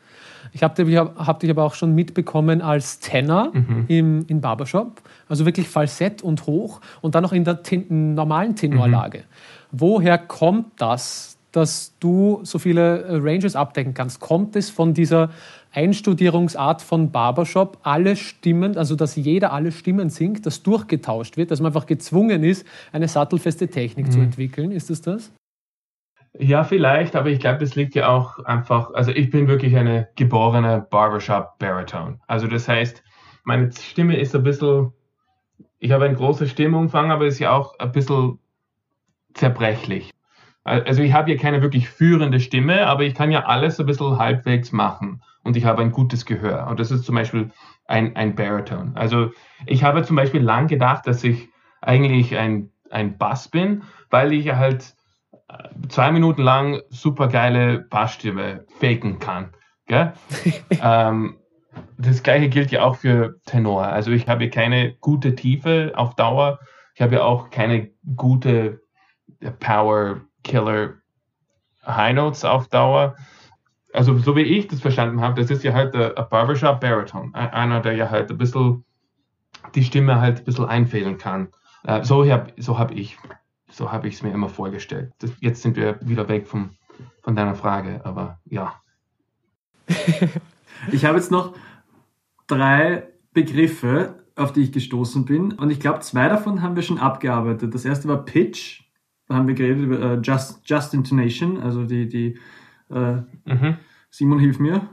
Ich 0.52 0.62
habe 0.62 0.85
dich, 0.85 0.97
hab 0.97 1.40
dich 1.40 1.50
aber 1.50 1.64
auch 1.64 1.75
schon 1.75 1.95
mitbekommen 1.95 2.61
als 2.61 3.00
Tenor 3.00 3.50
mhm. 3.52 3.85
im, 3.88 4.25
im 4.28 4.40
Barbershop. 4.40 5.02
Also 5.28 5.47
wirklich 5.47 5.69
Falsett 5.69 6.23
und 6.23 6.47
hoch 6.47 6.81
und 7.00 7.14
dann 7.14 7.23
noch 7.23 7.33
in 7.33 7.45
der 7.45 7.62
ten, 7.62 8.14
normalen 8.14 8.54
Tenorlage. 8.54 9.19
Mhm. 9.19 9.23
Woher 9.73 10.19
kommt 10.19 10.66
das, 10.76 11.38
dass 11.54 11.96
du 12.00 12.40
so 12.42 12.58
viele 12.58 13.02
äh, 13.02 13.16
Ranges 13.16 13.54
abdecken 13.54 13.94
kannst? 13.94 14.20
Kommt 14.20 14.56
es 14.56 14.70
von 14.70 14.92
dieser 14.92 15.30
Einstudierungsart 15.73 16.82
von 16.82 17.11
Barbershop, 17.11 17.78
alle 17.82 18.16
Stimmen, 18.16 18.76
also 18.76 18.96
dass 18.96 19.16
jeder 19.16 19.52
alle 19.52 19.73
Stimmen 19.73 20.11
singt, 20.11 20.46
dass 20.46 20.62
durchgetauscht 20.62 21.37
wird, 21.37 21.50
dass 21.50 21.61
man 21.61 21.70
einfach 21.70 21.87
gezwungen 21.87 22.44
ist, 22.44 22.66
eine 22.92 23.08
sattelfeste 23.08 23.68
Technik 23.68 24.06
mhm. 24.06 24.11
zu 24.11 24.20
entwickeln? 24.20 24.70
Ist 24.70 24.90
es 24.90 25.00
das? 25.00 25.32
Ja, 26.37 26.64
vielleicht, 26.64 27.14
aber 27.14 27.28
ich 27.28 27.38
glaube, 27.38 27.58
das 27.58 27.76
liegt 27.76 27.94
ja 27.94 28.08
auch 28.08 28.40
einfach, 28.44 28.92
also 28.92 29.12
ich 29.12 29.30
bin 29.30 29.46
wirklich 29.46 29.76
eine 29.76 30.08
geborene 30.16 30.84
Barbershop 30.90 31.58
Baritone. 31.58 32.18
Also 32.26 32.49
das 32.49 32.66
heißt, 32.66 33.04
meine 33.44 33.70
Stimme 33.70 34.16
ist 34.16 34.34
ein 34.34 34.42
bisschen, 34.42 34.92
ich 35.78 35.92
habe 35.92 36.06
einen 36.06 36.16
großen 36.16 36.49
Stimmumfang, 36.49 37.12
aber 37.12 37.26
ist 37.26 37.38
ja 37.38 37.52
auch 37.52 37.78
ein 37.78 37.92
bisschen 37.92 38.38
zerbrechlich. 39.34 40.13
Also 40.64 41.02
ich 41.02 41.12
habe 41.12 41.30
hier 41.30 41.38
keine 41.38 41.61
wirklich 41.61 41.88
führende 41.88 42.40
Stimme, 42.40 42.87
aber 42.87 43.02
ich 43.02 43.14
kann 43.14 43.30
ja 43.30 43.44
alles 43.44 43.78
ein 43.78 43.87
bisschen 43.87 44.18
halbwegs 44.18 44.73
machen 44.73 45.23
und 45.42 45.56
ich 45.56 45.66
habe 45.66 45.83
ein 45.83 45.92
gutes 45.92 46.25
Gehör. 46.25 46.66
Und 46.68 46.80
das 46.80 46.90
ist 46.90 47.04
zum 47.04 47.14
Beispiel 47.14 47.50
ein, 47.87 48.16
ein 48.16 48.35
Baritone. 48.35 48.92
Also 48.94 49.30
ich 49.66 49.85
habe 49.85 50.02
zum 50.02 50.16
Beispiel 50.16 50.40
lang 50.40 50.66
gedacht, 50.66 51.06
dass 51.06 51.23
ich 51.23 51.50
eigentlich 51.83 52.37
ein, 52.37 52.71
ein 52.90 53.18
Bass 53.18 53.49
bin, 53.49 53.83
weil 54.09 54.33
ich 54.33 54.54
halt 54.54 54.94
zwei 55.88 56.11
Minuten 56.11 56.42
lang 56.42 56.80
super 56.88 57.28
geile 57.28 57.80
Bassstimme 57.80 58.64
faken 58.80 59.18
kann. 59.18 59.50
ähm, 60.83 61.37
das 61.99 62.23
gleiche 62.23 62.49
gilt 62.49 62.71
ja 62.71 62.85
auch 62.85 62.97
für 62.97 63.37
Tenor. 63.47 63.85
Also 63.85 64.11
ich 64.12 64.28
habe 64.28 64.49
keine 64.49 64.94
gute 64.94 65.35
Tiefe 65.35 65.92
auf 65.94 66.14
Dauer. 66.14 66.59
Ich 66.94 67.02
habe 67.02 67.16
ja 67.16 67.25
auch 67.25 67.50
keine 67.50 67.90
gute 68.16 68.80
Power 69.61 70.23
Killer 70.45 70.95
High 71.85 72.15
Notes 72.15 72.45
auf 72.45 72.69
Dauer. 72.69 73.17
Also 73.93 74.17
so 74.19 74.37
wie 74.37 74.43
ich 74.43 74.69
das 74.69 74.81
verstanden 74.81 75.21
habe, 75.21 75.41
das 75.41 75.51
ist 75.51 75.65
ja 75.65 75.73
halt 75.73 75.95
ein 75.95 76.13
Barbershop 76.31 76.81
Bariton. 76.81 77.35
Einer, 77.35 77.81
der 77.81 77.95
ja 77.95 78.11
halt 78.11 78.31
ein 78.31 78.39
bisschen 78.39 78.85
die 79.75 79.85
Stimme 79.85 80.21
halt 80.21 80.39
ein 80.39 80.45
bisschen 80.45 80.67
einfädeln 80.67 81.19
kann. 81.19 81.49
Äh, 81.85 82.03
so 82.05 82.29
habe 82.31 82.53
so 82.59 82.79
hab 82.79 82.91
ich 82.91 83.17
so 83.75 83.91
habe 83.91 84.09
es 84.09 84.23
mir 84.23 84.33
immer 84.33 84.49
vorgestellt. 84.49 85.13
Das, 85.19 85.33
jetzt 85.41 85.63
sind 85.63 85.77
wir 85.77 85.99
wieder 86.01 86.29
weg 86.29 86.47
vom, 86.47 86.71
von 87.23 87.35
deiner 87.35 87.55
Frage, 87.55 88.01
aber 88.05 88.39
ja. 88.45 88.75
ich 90.93 91.05
habe 91.05 91.19
jetzt 91.19 91.31
noch 91.31 91.55
drei 92.47 93.09
Begriffe, 93.33 94.25
auf 94.37 94.53
die 94.53 94.63
ich 94.63 94.73
gestoßen 94.73 95.25
bin. 95.25 95.53
Und 95.53 95.71
ich 95.71 95.81
glaube, 95.81 96.01
zwei 96.01 96.29
davon 96.29 96.63
haben 96.63 96.77
wir 96.77 96.83
schon 96.83 96.99
abgearbeitet. 96.99 97.75
Das 97.75 97.85
erste 97.85 98.09
war 98.09 98.25
Pitch. 98.25 98.84
Da 99.28 99.37
haben 99.37 99.49
wir 99.49 99.54
geredet 99.54 99.85
über 99.85 100.00
äh, 100.00 100.21
Just, 100.23 100.61
Just 100.69 100.95
Intonation, 100.95 101.61
also 101.61 101.85
die, 101.85 102.09
die 102.09 102.38
äh, 102.90 103.23
mhm. 103.47 103.76
Simon, 104.11 104.38
hilf 104.38 104.59
mir. 104.59 104.88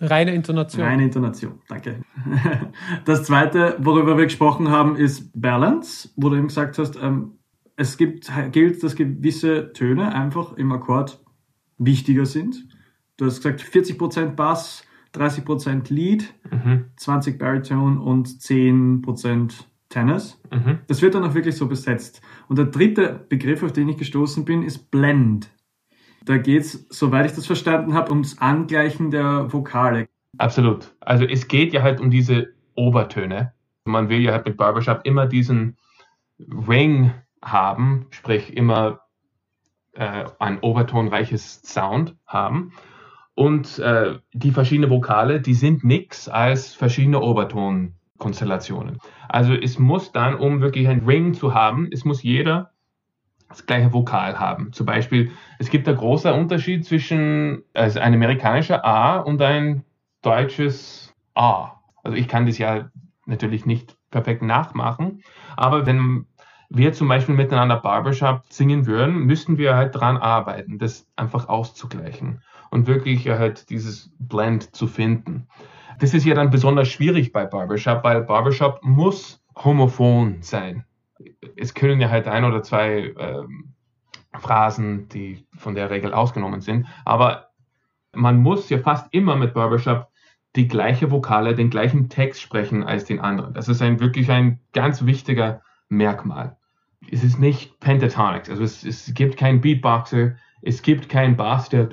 Reine 0.00 0.32
Intonation. 0.34 0.82
Reine 0.82 1.04
Intonation, 1.04 1.60
danke. 1.68 2.02
Das 3.04 3.24
zweite, 3.24 3.76
worüber 3.80 4.16
wir 4.16 4.24
gesprochen 4.24 4.68
haben, 4.70 4.96
ist 4.96 5.30
Balance, 5.34 6.10
wo 6.16 6.28
du 6.28 6.36
eben 6.36 6.46
gesagt 6.46 6.78
hast, 6.78 6.96
ähm, 7.02 7.38
es 7.76 7.96
gibt, 7.96 8.30
gilt, 8.52 8.82
dass 8.82 8.96
gewisse 8.96 9.72
Töne 9.72 10.12
einfach 10.12 10.56
im 10.56 10.72
Akkord 10.72 11.24
wichtiger 11.78 12.26
sind. 12.26 12.68
Du 13.16 13.26
hast 13.26 13.42
gesagt 13.42 13.62
40% 13.62 14.34
Bass, 14.34 14.84
30% 15.14 15.92
Lead, 15.92 16.34
mhm. 16.50 16.86
20 16.96 17.38
Baritone 17.38 18.00
und 18.00 18.28
10% 18.28 19.52
Tennis. 19.88 20.40
Mhm. 20.52 20.80
Das 20.86 21.02
wird 21.02 21.14
dann 21.14 21.24
auch 21.24 21.34
wirklich 21.34 21.56
so 21.56 21.66
besetzt. 21.66 22.20
Und 22.48 22.58
der 22.58 22.66
dritte 22.66 23.24
Begriff, 23.28 23.62
auf 23.62 23.72
den 23.72 23.88
ich 23.88 23.96
gestoßen 23.96 24.44
bin, 24.44 24.62
ist 24.62 24.90
Blend. 24.90 25.50
Da 26.24 26.36
geht 26.36 26.62
es, 26.62 26.86
soweit 26.90 27.26
ich 27.26 27.32
das 27.32 27.46
verstanden 27.46 27.94
habe, 27.94 28.10
ums 28.10 28.38
Angleichen 28.38 29.10
der 29.10 29.52
Vokale. 29.52 30.08
Absolut. 30.36 30.94
Also 31.00 31.24
es 31.24 31.48
geht 31.48 31.72
ja 31.72 31.82
halt 31.82 32.00
um 32.00 32.10
diese 32.10 32.48
Obertöne. 32.74 33.54
Man 33.84 34.08
will 34.08 34.20
ja 34.20 34.32
halt 34.32 34.44
mit 34.44 34.56
Barbershop 34.56 35.00
immer 35.04 35.26
diesen 35.26 35.78
Ring 36.38 37.12
haben, 37.42 38.06
sprich 38.10 38.54
immer 38.56 39.00
äh, 39.92 40.26
ein 40.38 40.60
obertonreiches 40.60 41.62
Sound 41.62 42.14
haben. 42.26 42.72
Und 43.34 43.78
äh, 43.78 44.18
die 44.32 44.50
verschiedenen 44.50 44.90
Vokale, 44.90 45.40
die 45.40 45.54
sind 45.54 45.84
nichts 45.84 46.28
als 46.28 46.74
verschiedene 46.74 47.20
Obertonkonstellationen. 48.18 48.98
Also 49.28 49.54
es 49.54 49.78
muss 49.78 50.12
dann, 50.12 50.34
um 50.34 50.60
wirklich 50.60 50.88
ein 50.88 51.04
Ring 51.06 51.34
zu 51.34 51.54
haben, 51.54 51.88
es 51.92 52.04
muss 52.04 52.22
jeder 52.22 52.72
das 53.48 53.64
gleiche 53.64 53.92
Vokal 53.92 54.38
haben. 54.38 54.72
Zum 54.72 54.84
Beispiel, 54.84 55.30
es 55.58 55.70
gibt 55.70 55.88
ein 55.88 55.96
großer 55.96 56.34
Unterschied 56.34 56.84
zwischen 56.84 57.62
also 57.72 57.98
ein 58.00 58.14
amerikanischer 58.14 58.84
A 58.84 59.18
und 59.18 59.40
ein 59.40 59.84
deutsches 60.20 61.14
A. 61.34 61.80
Also 62.02 62.16
ich 62.16 62.28
kann 62.28 62.46
das 62.46 62.58
ja 62.58 62.90
natürlich 63.26 63.64
nicht 63.64 63.96
perfekt 64.10 64.42
nachmachen, 64.42 65.22
aber 65.56 65.86
wenn 65.86 66.26
wir 66.70 66.92
zum 66.92 67.08
Beispiel 67.08 67.34
miteinander 67.34 67.76
Barbershop 67.76 68.42
singen 68.50 68.86
würden, 68.86 69.20
müssten 69.20 69.56
wir 69.56 69.74
halt 69.74 69.94
dran 69.94 70.18
arbeiten, 70.18 70.78
das 70.78 71.06
einfach 71.16 71.48
auszugleichen 71.48 72.42
und 72.70 72.86
wirklich 72.86 73.26
halt 73.28 73.70
dieses 73.70 74.10
Blend 74.18 74.74
zu 74.76 74.86
finden. 74.86 75.48
Das 75.98 76.14
ist 76.14 76.24
ja 76.24 76.34
dann 76.34 76.50
besonders 76.50 76.88
schwierig 76.88 77.32
bei 77.32 77.44
Barbershop, 77.44 78.04
weil 78.04 78.22
Barbershop 78.22 78.80
muss 78.82 79.42
homophon 79.56 80.42
sein. 80.42 80.84
Es 81.56 81.74
können 81.74 82.00
ja 82.00 82.10
halt 82.10 82.28
ein 82.28 82.44
oder 82.44 82.62
zwei 82.62 83.12
ähm, 83.18 83.74
Phrasen, 84.38 85.08
die 85.08 85.46
von 85.56 85.74
der 85.74 85.90
Regel 85.90 86.12
ausgenommen 86.12 86.60
sind, 86.60 86.86
aber 87.04 87.48
man 88.12 88.38
muss 88.38 88.68
ja 88.70 88.78
fast 88.78 89.12
immer 89.12 89.36
mit 89.36 89.54
Barbershop 89.54 90.08
die 90.56 90.68
gleiche 90.68 91.10
Vokale, 91.10 91.54
den 91.54 91.70
gleichen 91.70 92.08
Text 92.08 92.40
sprechen 92.40 92.82
als 92.82 93.04
den 93.04 93.20
anderen. 93.20 93.54
Das 93.54 93.68
ist 93.68 93.82
ein 93.82 94.00
wirklich 94.00 94.30
ein 94.30 94.60
ganz 94.72 95.04
wichtiger 95.04 95.62
Merkmal. 95.88 96.56
Es 97.10 97.22
ist 97.22 97.38
nicht 97.38 97.78
Pentatonics, 97.80 98.50
also 98.50 98.62
es, 98.62 98.84
es 98.84 99.12
gibt 99.14 99.36
keinen 99.36 99.60
Beatboxer, 99.60 100.36
es 100.62 100.82
gibt 100.82 101.08
keinen 101.08 101.36
Bass, 101.36 101.68
der 101.68 101.88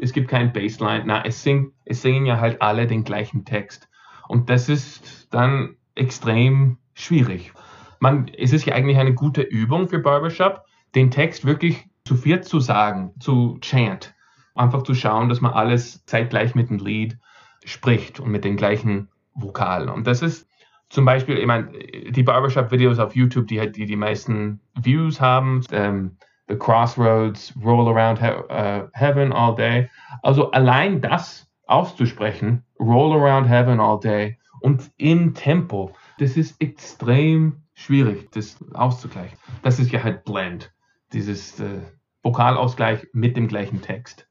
es 0.00 0.12
gibt 0.12 0.28
keinen 0.28 0.52
Bassline, 0.52 1.04
na, 1.06 1.24
es, 1.24 1.42
singt, 1.42 1.72
es 1.84 2.02
singen 2.02 2.26
ja 2.26 2.40
halt 2.40 2.62
alle 2.62 2.86
den 2.86 3.04
gleichen 3.04 3.44
Text. 3.44 3.88
Und 4.28 4.48
das 4.48 4.68
ist 4.68 5.28
dann 5.32 5.76
extrem 5.94 6.78
schwierig. 6.94 7.52
Man, 8.00 8.28
es 8.28 8.52
ist 8.52 8.64
ja 8.64 8.74
eigentlich 8.74 8.98
eine 8.98 9.14
gute 9.14 9.42
Übung 9.42 9.88
für 9.88 9.98
Barbershop, 9.98 10.64
den 10.94 11.10
Text 11.10 11.44
wirklich 11.44 11.88
zu 12.04 12.16
viert 12.16 12.44
zu 12.44 12.60
sagen, 12.60 13.12
zu 13.18 13.58
chant. 13.60 14.14
Einfach 14.54 14.82
zu 14.82 14.94
schauen, 14.94 15.28
dass 15.28 15.40
man 15.40 15.52
alles 15.52 16.04
zeitgleich 16.06 16.54
mit 16.54 16.70
dem 16.70 16.78
Lied 16.78 17.18
spricht 17.64 18.20
und 18.20 18.30
mit 18.30 18.44
den 18.44 18.56
gleichen 18.56 19.08
Vokalen. 19.34 19.88
Und 19.88 20.06
das 20.06 20.22
ist 20.22 20.48
zum 20.90 21.04
Beispiel, 21.04 21.38
ich 21.38 21.46
meine, 21.46 21.72
die 22.10 22.22
Barbershop-Videos 22.22 22.98
auf 22.98 23.16
YouTube, 23.16 23.48
die 23.48 23.72
die, 23.72 23.86
die 23.86 23.96
meisten 23.96 24.60
Views 24.80 25.20
haben, 25.20 25.62
ähm, 25.72 26.18
The 26.48 26.56
Crossroads, 26.56 27.52
Roll 27.62 27.88
Around 27.88 28.18
he 28.18 28.26
uh, 28.26 28.88
Heaven 28.92 29.32
All 29.32 29.54
Day. 29.54 29.90
Also 30.22 30.50
allein 30.50 31.00
das 31.00 31.46
auszusprechen, 31.66 32.64
Roll 32.78 33.12
Around 33.14 33.48
Heaven 33.48 33.80
All 33.80 33.98
Day 33.98 34.38
und 34.60 34.90
im 34.96 35.34
Tempo, 35.34 35.92
das 36.18 36.36
ist 36.36 36.60
extrem 36.60 37.62
schwierig, 37.74 38.30
das 38.32 38.56
auszugleichen. 38.74 39.38
Das 39.62 39.78
ist 39.78 39.90
ja 39.90 40.02
halt 40.02 40.24
Blend, 40.24 40.72
dieses 41.12 41.58
äh, 41.60 41.80
Vokalausgleich 42.22 43.06
mit 43.12 43.36
dem 43.36 43.48
gleichen 43.48 43.80
Text. 43.80 44.28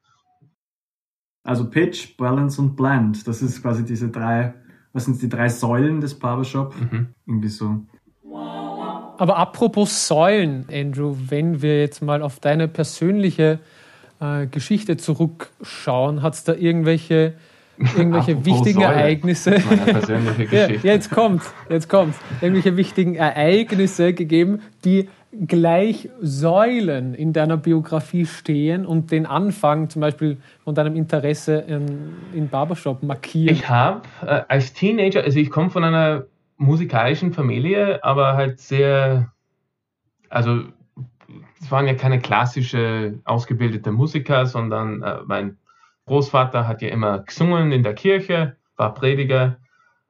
Also 1.44 1.70
Pitch, 1.70 2.16
Balance 2.16 2.62
und 2.62 2.76
Blend, 2.76 3.28
das 3.28 3.42
ist 3.42 3.62
quasi 3.62 3.84
diese 3.84 4.10
drei 4.10 4.54
was 4.94 5.06
sind 5.06 5.22
die 5.22 5.30
drei 5.30 5.50
Säulen 5.50 6.00
des 6.00 6.18
Barbershop? 6.18 6.80
Mhm. 6.80 7.08
Irgendwie 7.26 7.50
so. 7.50 7.86
Aber 9.24 9.38
apropos 9.38 10.10
Säulen, 10.10 10.66
Andrew, 10.70 11.16
wenn 11.30 11.62
wir 11.62 11.80
jetzt 11.80 12.02
mal 12.02 12.22
auf 12.22 12.42
deine 12.42 12.68
persönliche 12.68 13.60
äh, 14.20 14.48
Geschichte 14.48 14.98
zurückschauen, 14.98 16.22
hat 16.22 16.34
es 16.34 16.44
da 16.44 16.54
irgendwelche, 16.54 17.36
irgendwelche 17.96 18.44
wichtigen 18.46 18.82
Säule. 18.82 18.96
Ereignisse? 18.96 19.52
persönliche 19.52 20.46
Geschichte. 20.48 20.86
ja, 20.86 20.94
jetzt 20.96 21.10
kommt, 21.10 21.42
jetzt 21.70 21.88
kommt. 21.88 22.16
Irgendwelche 22.42 22.76
wichtigen 22.76 23.16
Ereignisse 23.16 24.12
gegeben, 24.12 24.60
die 24.84 25.08
gleich 25.48 26.10
Säulen 26.20 27.14
in 27.14 27.32
deiner 27.32 27.56
Biografie 27.56 28.26
stehen 28.26 28.86
und 28.86 29.10
den 29.12 29.26
Anfang 29.26 29.90
zum 29.90 30.02
Beispiel 30.02 30.36
von 30.66 30.76
deinem 30.76 30.98
Interesse 30.98 31.64
in, 31.66 32.12
in 32.34 32.50
Barbershop 32.50 33.04
markieren? 33.04 33.56
Ich 33.56 33.70
habe 33.70 34.02
äh, 34.28 34.42
als 34.50 34.74
Teenager, 34.74 35.24
also 35.24 35.40
ich 35.40 35.50
komme 35.50 35.70
von 35.70 35.86
einer 35.86 36.26
musikalischen 36.58 37.34
Familie, 37.34 38.04
aber 38.04 38.36
halt 38.36 38.60
sehr, 38.60 39.32
also 40.30 40.64
es 41.60 41.72
waren 41.72 41.88
ja 41.88 41.94
keine 41.94 42.20
klassische 42.20 43.20
ausgebildete 43.26 43.92
Musiker, 43.92 44.46
sondern 44.46 45.02
äh, 45.02 45.20
mein 45.26 45.58
Großvater 46.06 46.68
hat 46.68 46.82
ja 46.82 46.90
immer 46.90 47.20
gesungen 47.20 47.72
in 47.72 47.84
der 47.84 47.94
Kirche, 47.94 48.58
war 48.76 48.94
Prediger. 48.94 49.58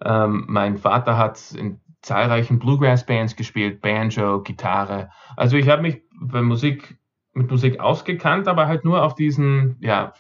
Ähm, 0.04 0.46
mein 0.48 0.78
Vater 0.78 1.18
hat 1.18 1.52
in 1.52 1.80
zahlreichen 2.02 2.60
Bluegrass-Bands 2.60 3.36
gespielt, 3.36 3.82
Banjo, 3.82 4.42
Gitarre. 4.42 5.10
Also 5.38 5.58
ich 5.58 5.70
habe 5.70 5.82
mich 5.84 6.02
bei 6.20 6.42
Musik, 6.42 6.98
mit 7.34 7.50
Musik 7.50 7.80
ausgekannt, 7.80 8.48
aber 8.48 8.68
halt 8.68 8.84
nur 8.84 9.04
auf 9.04 9.16
diesen 9.16 9.78
ja, 9.80 10.14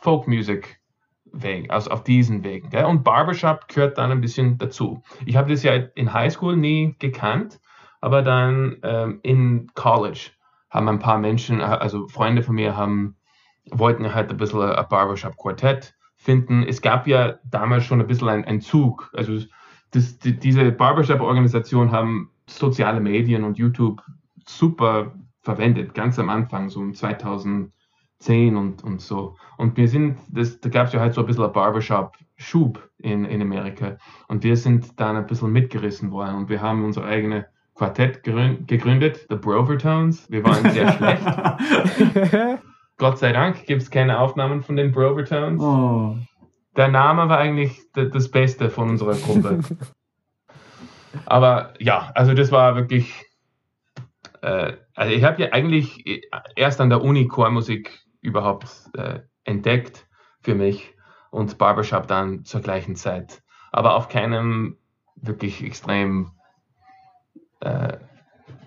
Folk-Music-Weg, 1.33 1.71
also 1.71 1.91
auf 1.91 2.03
diesen 2.03 2.43
Wegen. 2.43 2.69
Gell? 2.69 2.85
Und 2.85 3.03
Barbershop 3.03 3.67
gehört 3.67 3.97
dann 3.97 4.11
ein 4.11 4.21
bisschen 4.21 4.57
dazu. 4.57 5.01
Ich 5.25 5.35
habe 5.35 5.51
das 5.51 5.63
ja 5.63 5.73
in 5.73 6.13
Highschool 6.13 6.55
nie 6.55 6.95
gekannt, 6.99 7.59
aber 8.01 8.21
dann 8.21 8.77
ähm, 8.83 9.19
in 9.23 9.71
College 9.73 10.31
haben 10.69 10.87
ein 10.89 10.99
paar 10.99 11.19
Menschen, 11.19 11.61
also 11.61 12.07
Freunde 12.07 12.41
von 12.41 12.55
mir 12.55 12.75
haben, 12.75 13.15
wollten 13.69 14.13
halt 14.13 14.29
ein 14.29 14.37
bisschen 14.37 14.61
ein 14.61 14.85
Barbershop-Quartett 14.89 15.95
finden. 16.15 16.63
Es 16.63 16.81
gab 16.81 17.07
ja 17.07 17.35
damals 17.43 17.85
schon 17.85 18.01
ein 18.01 18.07
bisschen 18.07 18.29
ein 18.29 18.61
Zug, 18.61 19.11
also 19.13 19.39
das, 19.91 20.17
die, 20.17 20.37
diese 20.37 20.71
Barbershop-Organisation 20.71 21.91
haben 21.91 22.31
soziale 22.47 22.99
Medien 22.99 23.43
und 23.43 23.57
YouTube 23.57 24.01
super 24.47 25.13
verwendet, 25.41 25.93
ganz 25.93 26.17
am 26.17 26.29
Anfang, 26.29 26.69
so 26.69 26.79
um 26.79 26.93
2010 28.23 28.55
und, 28.55 28.83
und 28.83 29.01
so. 29.01 29.35
Und 29.57 29.77
wir 29.77 29.87
sind, 29.87 30.17
das, 30.29 30.59
da 30.59 30.69
gab 30.69 30.87
es 30.87 30.93
ja 30.93 30.99
halt 30.99 31.13
so 31.13 31.21
ein 31.21 31.27
bisschen 31.27 31.43
ein 31.43 31.51
Barbershop-Schub 31.51 32.89
in, 32.99 33.25
in 33.25 33.41
Amerika. 33.41 33.97
Und 34.27 34.43
wir 34.43 34.57
sind 34.57 34.99
dann 34.99 35.15
ein 35.15 35.27
bisschen 35.27 35.51
mitgerissen 35.51 36.11
worden 36.11 36.35
und 36.35 36.49
wir 36.49 36.61
haben 36.61 36.83
unsere 36.85 37.05
eigene 37.05 37.47
Quartett 37.75 38.23
gegründet, 38.23 39.25
The 39.29 39.35
Brovertones. 39.35 40.29
Wir 40.29 40.43
waren 40.43 40.69
sehr 40.71 40.91
schlecht. 40.97 42.59
Gott 42.97 43.17
sei 43.17 43.31
Dank 43.31 43.65
gibt 43.65 43.81
es 43.81 43.89
keine 43.89 44.19
Aufnahmen 44.19 44.61
von 44.61 44.75
den 44.75 44.91
Brovertones. 44.91 45.61
Oh 45.61 46.15
der 46.75 46.87
Name 46.87 47.29
war 47.29 47.37
eigentlich 47.37 47.79
das 47.93 48.29
Beste 48.29 48.69
von 48.69 48.89
unserer 48.89 49.15
Gruppe. 49.15 49.59
Aber 51.25 51.73
ja, 51.79 52.11
also 52.15 52.33
das 52.33 52.51
war 52.51 52.75
wirklich. 52.75 53.25
Äh, 54.41 54.73
also 54.95 55.13
ich 55.13 55.23
habe 55.23 55.41
ja 55.41 55.51
eigentlich 55.51 56.03
erst 56.55 56.81
an 56.81 56.89
der 56.89 57.03
Uni 57.03 57.27
Chormusik 57.27 57.99
überhaupt 58.23 58.67
äh, 58.97 59.19
entdeckt 59.43 60.07
für 60.41 60.55
mich 60.55 60.95
und 61.31 61.57
Barbershop 61.57 62.07
dann 62.07 62.45
zur 62.45 62.61
gleichen 62.61 62.95
Zeit. 62.95 63.43
Aber 63.71 63.95
auf 63.95 64.07
keinem 64.07 64.77
wirklich 65.15 65.63
extrem 65.63 66.31
äh, 67.59 67.97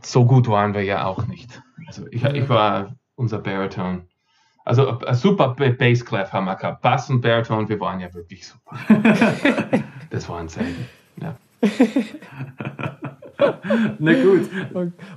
so 0.01 0.25
gut 0.25 0.49
waren 0.49 0.75
wir 0.75 0.83
ja 0.83 1.05
auch 1.05 1.27
nicht. 1.27 1.63
Also 1.87 2.07
ich, 2.11 2.25
ich 2.25 2.49
war 2.49 2.95
unser 3.17 3.39
Baritone 3.39 4.07
also 4.67 4.99
ein 4.99 5.15
super 5.15 5.55
Bassclef 5.55 6.33
haben 6.33 6.47
wir 6.47 6.57
gehabt. 6.57 6.83
Bass 6.83 7.09
und 7.09 7.21
Bariton, 7.21 7.69
wir 7.69 7.79
waren 7.79 8.01
ja 8.01 8.13
wirklich 8.13 8.49
super. 8.49 8.77
das 10.11 10.29
waren 10.29 10.49
Zeiten. 10.49 10.89
Ja. 11.23 11.37
Na 14.01 14.13
gut. 14.13 14.51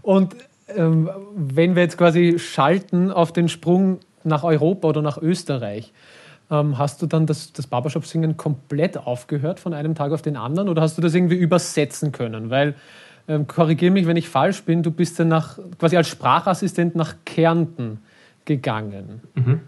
Und 0.03 0.35
ähm, 0.67 1.09
wenn 1.35 1.75
wir 1.75 1.81
jetzt 1.81 1.97
quasi 1.97 2.37
schalten 2.37 3.11
auf 3.11 3.33
den 3.33 3.49
Sprung 3.49 4.01
nach 4.23 4.43
Europa 4.43 4.87
oder 4.87 5.01
nach 5.01 5.17
Österreich, 5.17 5.93
ähm, 6.51 6.77
hast 6.77 7.01
du 7.01 7.05
dann 7.05 7.25
das, 7.25 7.53
das 7.53 7.67
Barbershop-Singen 7.67 8.37
komplett 8.37 8.97
aufgehört 8.97 9.59
von 9.59 9.73
einem 9.73 9.95
Tag 9.95 10.11
auf 10.11 10.21
den 10.21 10.35
anderen 10.35 10.69
oder 10.69 10.81
hast 10.81 10.97
du 10.97 11.01
das 11.01 11.13
irgendwie 11.13 11.35
übersetzen 11.35 12.11
können? 12.11 12.49
Weil, 12.49 12.75
ähm, 13.27 13.47
korrigiere 13.47 13.91
mich, 13.91 14.07
wenn 14.07 14.17
ich 14.17 14.29
falsch 14.29 14.63
bin, 14.63 14.81
du 14.81 14.91
bist 14.91 15.19
dann 15.19 15.27
nach, 15.27 15.59
quasi 15.77 15.95
als 15.95 16.07
Sprachassistent 16.07 16.95
nach 16.95 17.15
Kärnten 17.25 17.99
gegangen. 18.45 19.21
Mhm. 19.35 19.59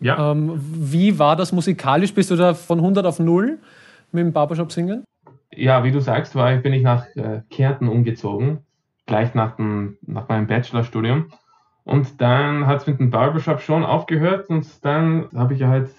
Ja. 0.00 0.32
Ähm, 0.32 0.58
wie 0.60 1.18
war 1.18 1.36
das 1.36 1.52
musikalisch? 1.52 2.12
Bist 2.14 2.30
du 2.30 2.36
da 2.36 2.54
von 2.54 2.78
100 2.78 3.06
auf 3.06 3.18
0 3.18 3.58
mit 4.12 4.24
dem 4.24 4.32
Barbershop 4.32 4.72
singen? 4.72 5.04
Ja, 5.54 5.84
wie 5.84 5.92
du 5.92 6.00
sagst, 6.00 6.34
war, 6.34 6.56
bin 6.56 6.72
ich 6.72 6.82
nach 6.82 7.06
äh, 7.16 7.42
Kärnten 7.50 7.88
umgezogen, 7.88 8.58
gleich 9.06 9.34
nach, 9.34 9.56
dem, 9.56 9.98
nach 10.06 10.28
meinem 10.28 10.46
Bachelorstudium. 10.46 11.32
Und 11.84 12.20
dann 12.20 12.66
hat 12.66 12.82
es 12.82 12.86
mit 12.86 13.00
dem 13.00 13.10
Barbershop 13.10 13.60
schon 13.60 13.84
aufgehört 13.84 14.48
und 14.48 14.84
dann 14.84 15.28
habe 15.34 15.54
ich 15.54 15.60
ja 15.60 15.68
halt 15.68 15.90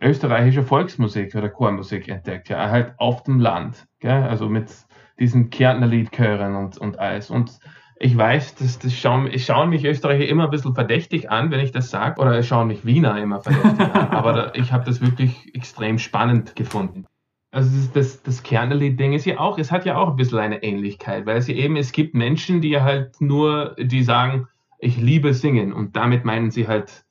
österreichische 0.00 0.62
Volksmusik 0.62 1.34
oder 1.34 1.48
Chormusik 1.48 2.08
entdeckt, 2.08 2.48
ja, 2.48 2.70
halt 2.70 2.94
auf 2.98 3.22
dem 3.22 3.40
Land, 3.40 3.86
gell? 3.98 4.22
also 4.24 4.48
mit 4.48 4.70
diesen 5.18 5.50
Kärntner 5.50 5.86
Liedchören 5.86 6.56
und, 6.56 6.78
und 6.78 6.98
alles. 6.98 7.30
Und 7.30 7.58
ich 8.02 8.16
weiß, 8.16 8.54
das, 8.54 8.78
das 8.78 8.94
schauen, 8.94 9.28
ich 9.30 9.44
schauen 9.44 9.68
mich 9.68 9.84
Österreicher 9.84 10.26
immer 10.26 10.44
ein 10.44 10.50
bisschen 10.50 10.74
verdächtig 10.74 11.30
an, 11.30 11.50
wenn 11.50 11.60
ich 11.60 11.70
das 11.70 11.90
sage, 11.90 12.20
oder 12.20 12.38
es 12.38 12.46
schauen 12.46 12.68
mich 12.68 12.86
Wiener 12.86 13.20
immer 13.20 13.40
verdächtig 13.40 13.78
an. 13.78 14.08
Aber 14.10 14.32
da, 14.32 14.52
ich 14.54 14.72
habe 14.72 14.84
das 14.84 15.02
wirklich 15.02 15.54
extrem 15.54 15.98
spannend 15.98 16.56
gefunden. 16.56 17.06
Also 17.52 17.76
das, 17.76 17.92
das, 17.92 18.22
das 18.22 18.42
Kernerlied-Ding 18.42 19.12
ist 19.12 19.26
ja 19.26 19.38
auch, 19.38 19.58
es 19.58 19.70
hat 19.70 19.84
ja 19.84 19.96
auch 19.96 20.10
ein 20.10 20.16
bisschen 20.16 20.38
eine 20.38 20.62
Ähnlichkeit, 20.62 21.26
weil 21.26 21.36
es 21.36 21.48
ja 21.48 21.54
eben, 21.54 21.76
es 21.76 21.92
gibt 21.92 22.14
Menschen, 22.14 22.60
die 22.60 22.80
halt 22.80 23.20
nur, 23.20 23.74
die 23.78 24.02
sagen, 24.02 24.46
ich 24.80 24.96
liebe 24.96 25.34
singen 25.34 25.72
und 25.72 25.96
damit 25.96 26.24
meinen 26.24 26.50
sie 26.50 26.66
halt 26.66 27.04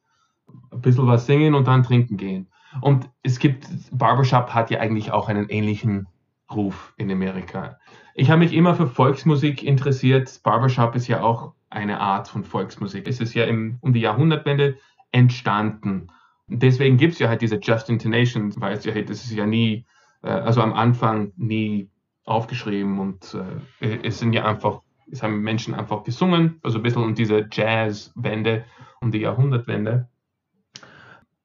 ein 0.71 0.81
bisschen 0.81 1.07
was 1.07 1.25
singen 1.25 1.53
und 1.53 1.67
dann 1.67 1.83
trinken 1.83 2.17
gehen. 2.17 2.47
Und 2.81 3.09
es 3.23 3.39
gibt, 3.39 3.67
Barbershop 3.91 4.49
hat 4.49 4.69
ja 4.69 4.79
eigentlich 4.79 5.11
auch 5.11 5.29
einen 5.29 5.49
ähnlichen 5.49 6.07
Ruf 6.51 6.93
in 6.97 7.11
Amerika. 7.11 7.77
Ich 8.15 8.29
habe 8.29 8.39
mich 8.39 8.53
immer 8.53 8.75
für 8.75 8.87
Volksmusik 8.87 9.63
interessiert. 9.63 10.41
Barbershop 10.43 10.95
ist 10.95 11.07
ja 11.07 11.21
auch 11.21 11.53
eine 11.69 11.99
Art 11.99 12.27
von 12.27 12.43
Volksmusik. 12.43 13.07
Es 13.07 13.19
ist 13.19 13.33
ja 13.33 13.45
im, 13.45 13.77
um 13.81 13.93
die 13.93 14.01
Jahrhundertwende 14.01 14.77
entstanden. 15.11 16.11
deswegen 16.47 16.97
gibt 16.97 17.13
es 17.13 17.19
ja 17.19 17.29
halt 17.29 17.41
diese 17.41 17.59
Just 17.59 17.89
Intonations, 17.89 18.59
weil 18.59 18.73
es 18.73 18.85
ja, 18.85 18.93
das 19.01 19.23
ist 19.23 19.31
ja 19.31 19.45
nie, 19.45 19.85
äh, 20.23 20.29
also 20.29 20.61
am 20.61 20.73
Anfang 20.73 21.31
nie 21.35 21.89
aufgeschrieben 22.25 22.99
und 22.99 23.35
äh, 23.81 23.99
es 24.03 24.19
sind 24.19 24.33
ja 24.33 24.45
einfach, 24.45 24.81
es 25.11 25.23
haben 25.23 25.41
Menschen 25.41 25.73
einfach 25.73 26.03
gesungen, 26.03 26.59
also 26.63 26.79
ein 26.79 26.83
bisschen 26.83 27.03
um 27.03 27.15
diese 27.15 27.47
Jazzwende, 27.51 28.65
um 29.01 29.11
die 29.11 29.19
Jahrhundertwende. 29.19 30.09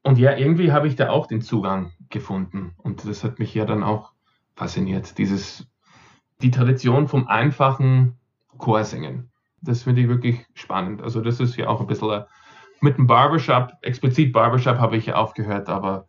Und 0.02 0.18
ja, 0.18 0.36
irgendwie 0.36 0.72
habe 0.72 0.86
ich 0.86 0.96
da 0.96 1.10
auch 1.10 1.26
den 1.26 1.40
Zugang 1.40 1.92
gefunden 2.10 2.74
und 2.78 3.08
das 3.08 3.24
hat 3.24 3.38
mich 3.38 3.54
ja 3.54 3.64
dann 3.64 3.82
auch 3.82 4.12
fasziniert, 4.54 5.18
dieses 5.18 5.66
die 6.42 6.50
Tradition 6.50 7.08
vom 7.08 7.26
einfachen 7.26 8.18
Chorsingen. 8.58 9.30
Das 9.62 9.84
finde 9.84 10.02
ich 10.02 10.08
wirklich 10.08 10.44
spannend. 10.52 11.00
Also 11.00 11.20
das 11.20 11.40
ist 11.40 11.56
ja 11.56 11.68
auch 11.68 11.80
ein 11.80 11.86
bisschen 11.86 12.24
mit 12.80 12.98
dem 12.98 13.06
Barbershop, 13.06 13.72
explizit 13.80 14.32
Barbershop 14.32 14.78
habe 14.78 14.96
ich 14.96 15.06
ja 15.06 15.14
aufgehört, 15.14 15.68
aber 15.70 16.06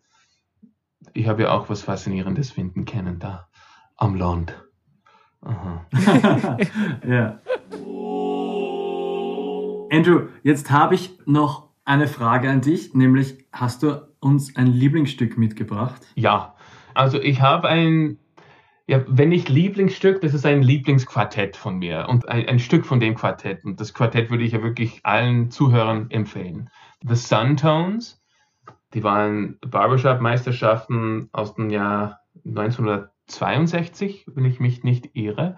ich 1.14 1.28
habe 1.28 1.44
ja 1.44 1.52
auch 1.52 1.70
was 1.70 1.84
Faszinierendes 1.84 2.52
finden 2.52 2.84
können 2.84 3.20
da 3.20 3.48
am 3.96 4.16
Land. 4.16 4.65
ja. 7.08 7.40
Andrew, 9.92 10.28
jetzt 10.44 10.72
habe 10.72 10.96
ich 10.96 11.18
noch 11.26 11.70
eine 11.86 12.08
Frage 12.08 12.50
an 12.50 12.62
dich, 12.62 12.94
nämlich 12.94 13.46
hast 13.52 13.84
du 13.84 14.08
uns 14.20 14.56
ein 14.56 14.68
Lieblingsstück 14.68 15.38
mitgebracht? 15.38 16.02
Ja, 16.16 16.56
also 16.94 17.22
ich 17.22 17.42
habe 17.42 17.68
ein 17.68 18.18
ja, 18.88 19.04
wenn 19.08 19.30
nicht 19.30 19.50
Lieblingsstück, 19.50 20.22
das 20.22 20.36
ist 20.36 20.46
ein 20.46 20.62
Lieblingsquartett 20.62 21.58
von 21.58 21.78
mir 21.80 22.06
und 22.08 22.30
ein, 22.30 22.48
ein, 22.48 22.60
Stück 22.60 22.86
von 22.86 23.00
dem 23.00 23.16
Quartett. 23.16 23.66
Und 23.66 23.80
das 23.80 23.96
Quartett 23.96 24.30
würde 24.30 24.44
ich 24.44 24.52
ja 24.52 24.62
wirklich 24.62 25.00
allen 25.04 25.50
Zuhörern 25.50 26.12
empfehlen. 26.12 26.70
The 27.02 27.16
Suntones, 27.16 28.24
die 28.94 29.04
waren 29.04 29.58
Barbershop-Meisterschaften 29.62 31.30
aus 31.32 31.56
dem 31.56 31.72
Jahr 31.72 32.20
1962, 33.28 34.26
wenn 34.34 34.46
ich 34.46 34.60
mich 34.60 34.84
nicht 34.84 35.16
irre. 35.16 35.58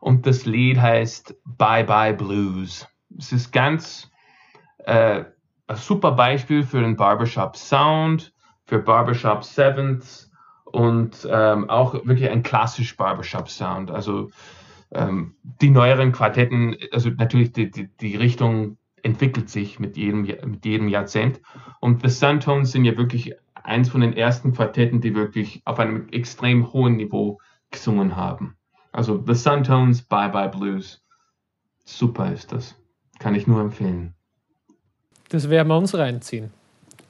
Und 0.00 0.26
das 0.26 0.44
Lied 0.44 0.80
heißt 0.80 1.36
Bye 1.44 1.84
Bye 1.84 2.14
Blues. 2.14 2.86
Es 3.16 3.32
ist 3.32 3.52
ganz 3.52 4.10
äh, 4.78 5.24
ein 5.66 5.76
super 5.76 6.12
Beispiel 6.12 6.62
für 6.62 6.80
den 6.80 6.96
Barbershop 6.96 7.56
Sound, 7.56 8.32
für 8.64 8.78
Barbershop 8.78 9.44
Sevenths 9.44 10.28
und 10.72 11.26
ähm, 11.30 11.68
auch 11.70 11.94
wirklich 11.94 12.30
ein 12.30 12.42
klassisch 12.42 12.96
Barbershop-Sound. 12.96 13.90
Also 13.90 14.30
ähm, 14.92 15.34
die 15.42 15.70
neueren 15.70 16.12
Quartetten, 16.12 16.76
also 16.92 17.10
natürlich 17.10 17.52
die, 17.52 17.70
die, 17.70 17.88
die 18.00 18.16
Richtung 18.16 18.78
entwickelt 19.02 19.48
sich 19.48 19.78
mit 19.78 19.96
jedem, 19.96 20.22
mit 20.22 20.64
jedem 20.64 20.88
Jahrzehnt. 20.88 21.40
Und 21.80 22.02
The 22.02 22.08
Suntones 22.08 22.72
sind 22.72 22.84
ja 22.84 22.96
wirklich 22.96 23.34
eins 23.64 23.88
von 23.88 24.00
den 24.00 24.12
ersten 24.12 24.52
Quartetten, 24.52 25.00
die 25.00 25.14
wirklich 25.14 25.62
auf 25.64 25.78
einem 25.78 26.08
extrem 26.10 26.72
hohen 26.72 26.96
Niveau 26.96 27.38
gesungen 27.70 28.16
haben. 28.16 28.56
Also 28.92 29.22
The 29.26 29.34
Suntones, 29.34 30.02
Bye 30.02 30.30
Bye 30.30 30.48
Blues. 30.48 31.04
Super 31.84 32.32
ist 32.32 32.52
das. 32.52 32.74
Kann 33.18 33.34
ich 33.34 33.46
nur 33.46 33.60
empfehlen. 33.60 34.14
Das 35.28 35.50
werden 35.50 35.68
wir 35.68 35.76
uns 35.76 35.94
reinziehen. 35.94 36.50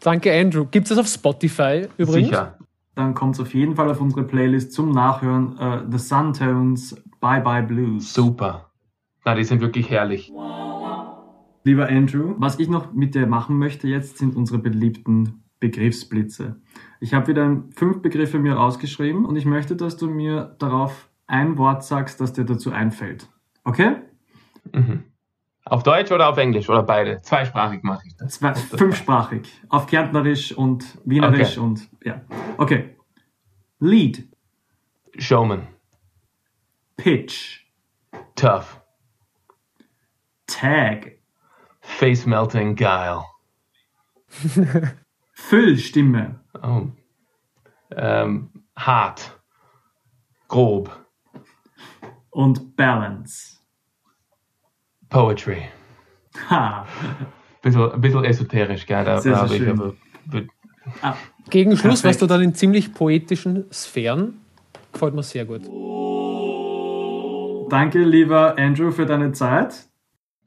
Danke, 0.01 0.33
Andrew. 0.33 0.65
Gibt 0.65 0.85
es 0.85 0.91
das 0.91 0.99
auf 0.99 1.07
Spotify 1.07 1.89
übrigens? 1.97 2.29
Sicher. 2.29 2.59
Dann 2.95 3.15
kommt 3.15 3.37
es 3.37 3.41
auf 3.41 3.55
jeden 3.55 3.77
Fall 3.77 3.89
auf 3.91 4.01
unsere 4.01 4.25
Playlist 4.25 4.73
zum 4.73 4.91
Nachhören. 4.91 5.57
Uh, 5.59 5.91
The 5.91 5.99
Suntones, 5.99 7.01
Bye 7.21 7.41
Bye 7.41 7.63
Blues. 7.63 8.13
Super. 8.13 8.71
Na, 9.25 9.35
die 9.35 9.45
sind 9.45 9.61
wirklich 9.61 9.89
herrlich. 9.91 10.33
Lieber 11.65 11.89
Andrew, 11.89 12.35
was 12.39 12.59
ich 12.59 12.69
noch 12.69 12.93
mit 12.93 13.15
dir 13.15 13.27
machen 13.27 13.59
möchte 13.59 13.89
jetzt, 13.89 14.19
sind 14.19 14.37
unsere 14.37 14.59
beliebten 14.59 15.45
Begriffsblitze. 15.61 16.61
Ich 17.01 17.15
habe 17.15 17.29
wieder 17.29 17.63
fünf 17.75 18.03
Begriffe 18.03 18.39
mir 18.39 18.55
rausgeschrieben 18.55 19.25
und 19.25 19.37
ich 19.37 19.45
möchte, 19.45 19.77
dass 19.77 19.97
du 19.97 20.09
mir 20.09 20.57
darauf 20.59 21.09
ein 21.27 21.59
Wort 21.59 21.85
sagst, 21.85 22.21
das 22.21 22.33
dir 22.33 22.45
dazu 22.45 22.73
einfällt. 22.73 23.29
Okay? 23.65 23.97
Mhm. 24.73 25.05
Auf 25.65 25.83
Deutsch 25.83 26.11
oder 26.11 26.29
auf 26.29 26.39
Englisch 26.39 26.69
oder 26.71 26.83
beide? 26.83 27.21
Zweisprachig 27.21 27.83
mache 27.83 28.07
ich 28.07 28.17
das. 28.17 28.35
Zwei, 28.35 28.55
fünfsprachig. 28.55 29.51
Auf 29.69 29.87
Kärntnerisch 29.87 30.53
und 30.53 30.99
Wienerisch 31.05 31.59
okay. 31.59 31.67
und 31.67 31.89
ja. 32.03 32.23
Okay. 32.57 32.97
Lead. 33.79 34.27
Showman. 35.19 35.67
Pitch. 36.97 37.67
Tough. 38.35 38.81
Tag. 40.47 41.19
Face 41.81 42.25
melting 42.27 42.75
guile. 42.75 43.25
Füllstimme. 45.39 46.41
Oh. 46.63 46.89
Ähm, 47.97 48.51
hart. 48.77 49.41
Grob. 50.49 50.91
Und 52.31 52.77
Balance. 52.77 53.57
Poetry. 55.09 55.63
Ha. 56.51 56.87
Bisschen, 57.63 57.93
ein 57.93 58.01
bisschen 58.01 58.25
esoterisch, 58.25 58.85
gell? 58.85 59.05
Da, 59.05 59.21
sehr, 59.21 59.47
sehr 59.47 59.59
schön. 59.59 59.81
Aber, 59.81 59.95
ah, 61.03 61.15
Gegen 61.49 61.77
Schluss 61.77 62.05
warst 62.05 62.21
du 62.21 62.27
dann 62.27 62.43
in 62.43 62.55
ziemlich 62.55 62.93
poetischen 62.93 63.65
Sphären. 63.73 64.41
Gefällt 64.93 65.15
mir 65.15 65.23
sehr 65.23 65.45
gut. 65.45 65.63
Danke, 67.71 68.01
lieber 68.01 68.59
Andrew, 68.59 68.91
für 68.91 69.07
deine 69.07 69.33
Zeit. 69.33 69.87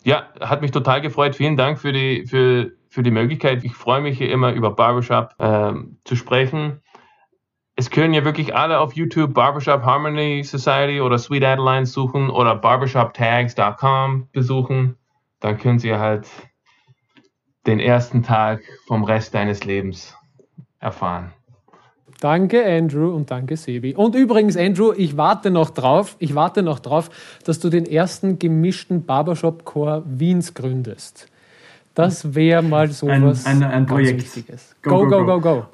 Ja, 0.03 0.27
hat 0.39 0.61
mich 0.61 0.71
total 0.71 1.01
gefreut. 1.01 1.35
Vielen 1.35 1.57
Dank 1.57 1.79
für 1.79 1.93
die, 1.93 2.25
für, 2.27 2.71
für 2.91 3.03
die 3.03 3.11
Möglichkeit. 3.11 3.63
Ich 3.63 3.73
freue 3.73 4.01
mich 4.01 4.17
hier 4.17 4.29
immer 4.29 4.51
über 4.51 4.71
Barbershop 4.71 5.33
ähm, 5.39 5.97
zu 6.03 6.17
sprechen. 6.17 6.81
Es 7.77 7.89
können 7.89 8.13
ja 8.13 8.25
wirklich 8.25 8.53
alle 8.53 8.79
auf 8.79 8.93
YouTube 8.93 9.33
Barbershop 9.33 9.83
Harmony 9.83 10.43
Society 10.43 10.99
oder 10.99 11.17
Sweet 11.17 11.45
Adeline 11.45 11.85
suchen 11.85 12.29
oder 12.29 12.53
barbershoptags.com 12.53 14.27
besuchen. 14.33 14.97
Dann 15.39 15.57
können 15.57 15.79
Sie 15.79 15.95
halt 15.95 16.27
den 17.65 17.79
ersten 17.79 18.23
Tag 18.23 18.61
vom 18.87 19.05
Rest 19.05 19.33
deines 19.33 19.63
Lebens 19.63 20.13
erfahren. 20.79 21.31
Danke, 22.19 22.65
Andrew, 22.65 23.15
und 23.15 23.31
danke, 23.31 23.55
Sebi. 23.55 23.95
Und 23.95 24.15
übrigens, 24.15 24.57
Andrew, 24.57 24.91
ich 24.95 25.15
warte 25.15 25.49
noch 25.49 25.69
drauf, 25.69 26.17
ich 26.19 26.35
warte 26.35 26.61
noch 26.61 26.79
drauf, 26.79 27.09
dass 27.45 27.59
du 27.59 27.69
den 27.69 27.85
ersten 27.85 28.37
gemischten 28.37 29.05
Barbershop-Chor 29.05 30.03
Wiens 30.05 30.53
gründest. 30.53 31.30
Das 31.93 32.35
wäre 32.35 32.61
mal 32.63 32.89
so 32.91 33.07
ein, 33.07 33.25
was 33.25 33.45
ein, 33.45 33.63
ein 33.63 33.85
Projekt. 33.85 34.21
Wichtiges. 34.21 34.75
Go, 34.81 35.05
go, 35.05 35.09
go, 35.09 35.25
go, 35.25 35.39
go. 35.39 35.65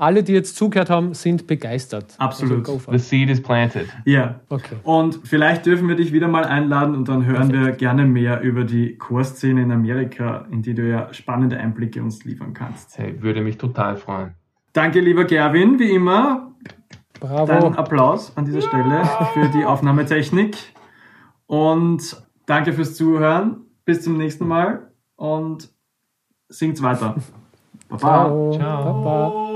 Alle, 0.00 0.22
die 0.22 0.32
jetzt 0.32 0.54
zugehört 0.54 0.90
haben, 0.90 1.12
sind 1.12 1.48
begeistert. 1.48 2.14
Absolut. 2.18 2.68
Also 2.68 2.92
The 2.92 2.98
seed 2.98 3.30
is 3.30 3.42
planted. 3.42 3.88
Ja. 4.04 4.38
Okay. 4.48 4.76
Und 4.84 5.20
vielleicht 5.24 5.66
dürfen 5.66 5.88
wir 5.88 5.96
dich 5.96 6.12
wieder 6.12 6.28
mal 6.28 6.44
einladen 6.44 6.94
und 6.94 7.08
dann 7.08 7.26
hören 7.26 7.48
Perfekt. 7.48 7.66
wir 7.66 7.72
gerne 7.72 8.04
mehr 8.04 8.40
über 8.42 8.62
die 8.62 8.96
Chorszene 8.96 9.60
in 9.60 9.72
Amerika, 9.72 10.46
in 10.52 10.62
die 10.62 10.74
du 10.74 10.88
ja 10.88 11.12
spannende 11.12 11.58
Einblicke 11.58 12.00
uns 12.00 12.24
liefern 12.24 12.54
kannst. 12.54 12.96
Hey, 12.96 13.20
würde 13.20 13.40
mich 13.40 13.58
total 13.58 13.96
freuen. 13.96 14.34
Danke, 14.72 15.00
lieber 15.00 15.24
Gerwin, 15.24 15.80
wie 15.80 15.90
immer. 15.90 16.52
Bravo. 17.18 17.46
Dein 17.46 17.74
Applaus 17.74 18.36
an 18.36 18.44
dieser 18.44 18.60
Stelle 18.60 19.02
für 19.34 19.48
die 19.48 19.64
Aufnahmetechnik. 19.64 20.56
Und 21.48 22.22
danke 22.46 22.72
fürs 22.72 22.94
Zuhören. 22.94 23.62
Bis 23.84 24.02
zum 24.02 24.16
nächsten 24.16 24.46
Mal 24.46 24.88
und 25.18 25.68
singt's 26.48 26.80
weiter. 26.82 27.16
Baba. 27.88 27.98
Ciao. 27.98 28.52
Ciao. 28.52 29.02
Baba. 29.02 29.47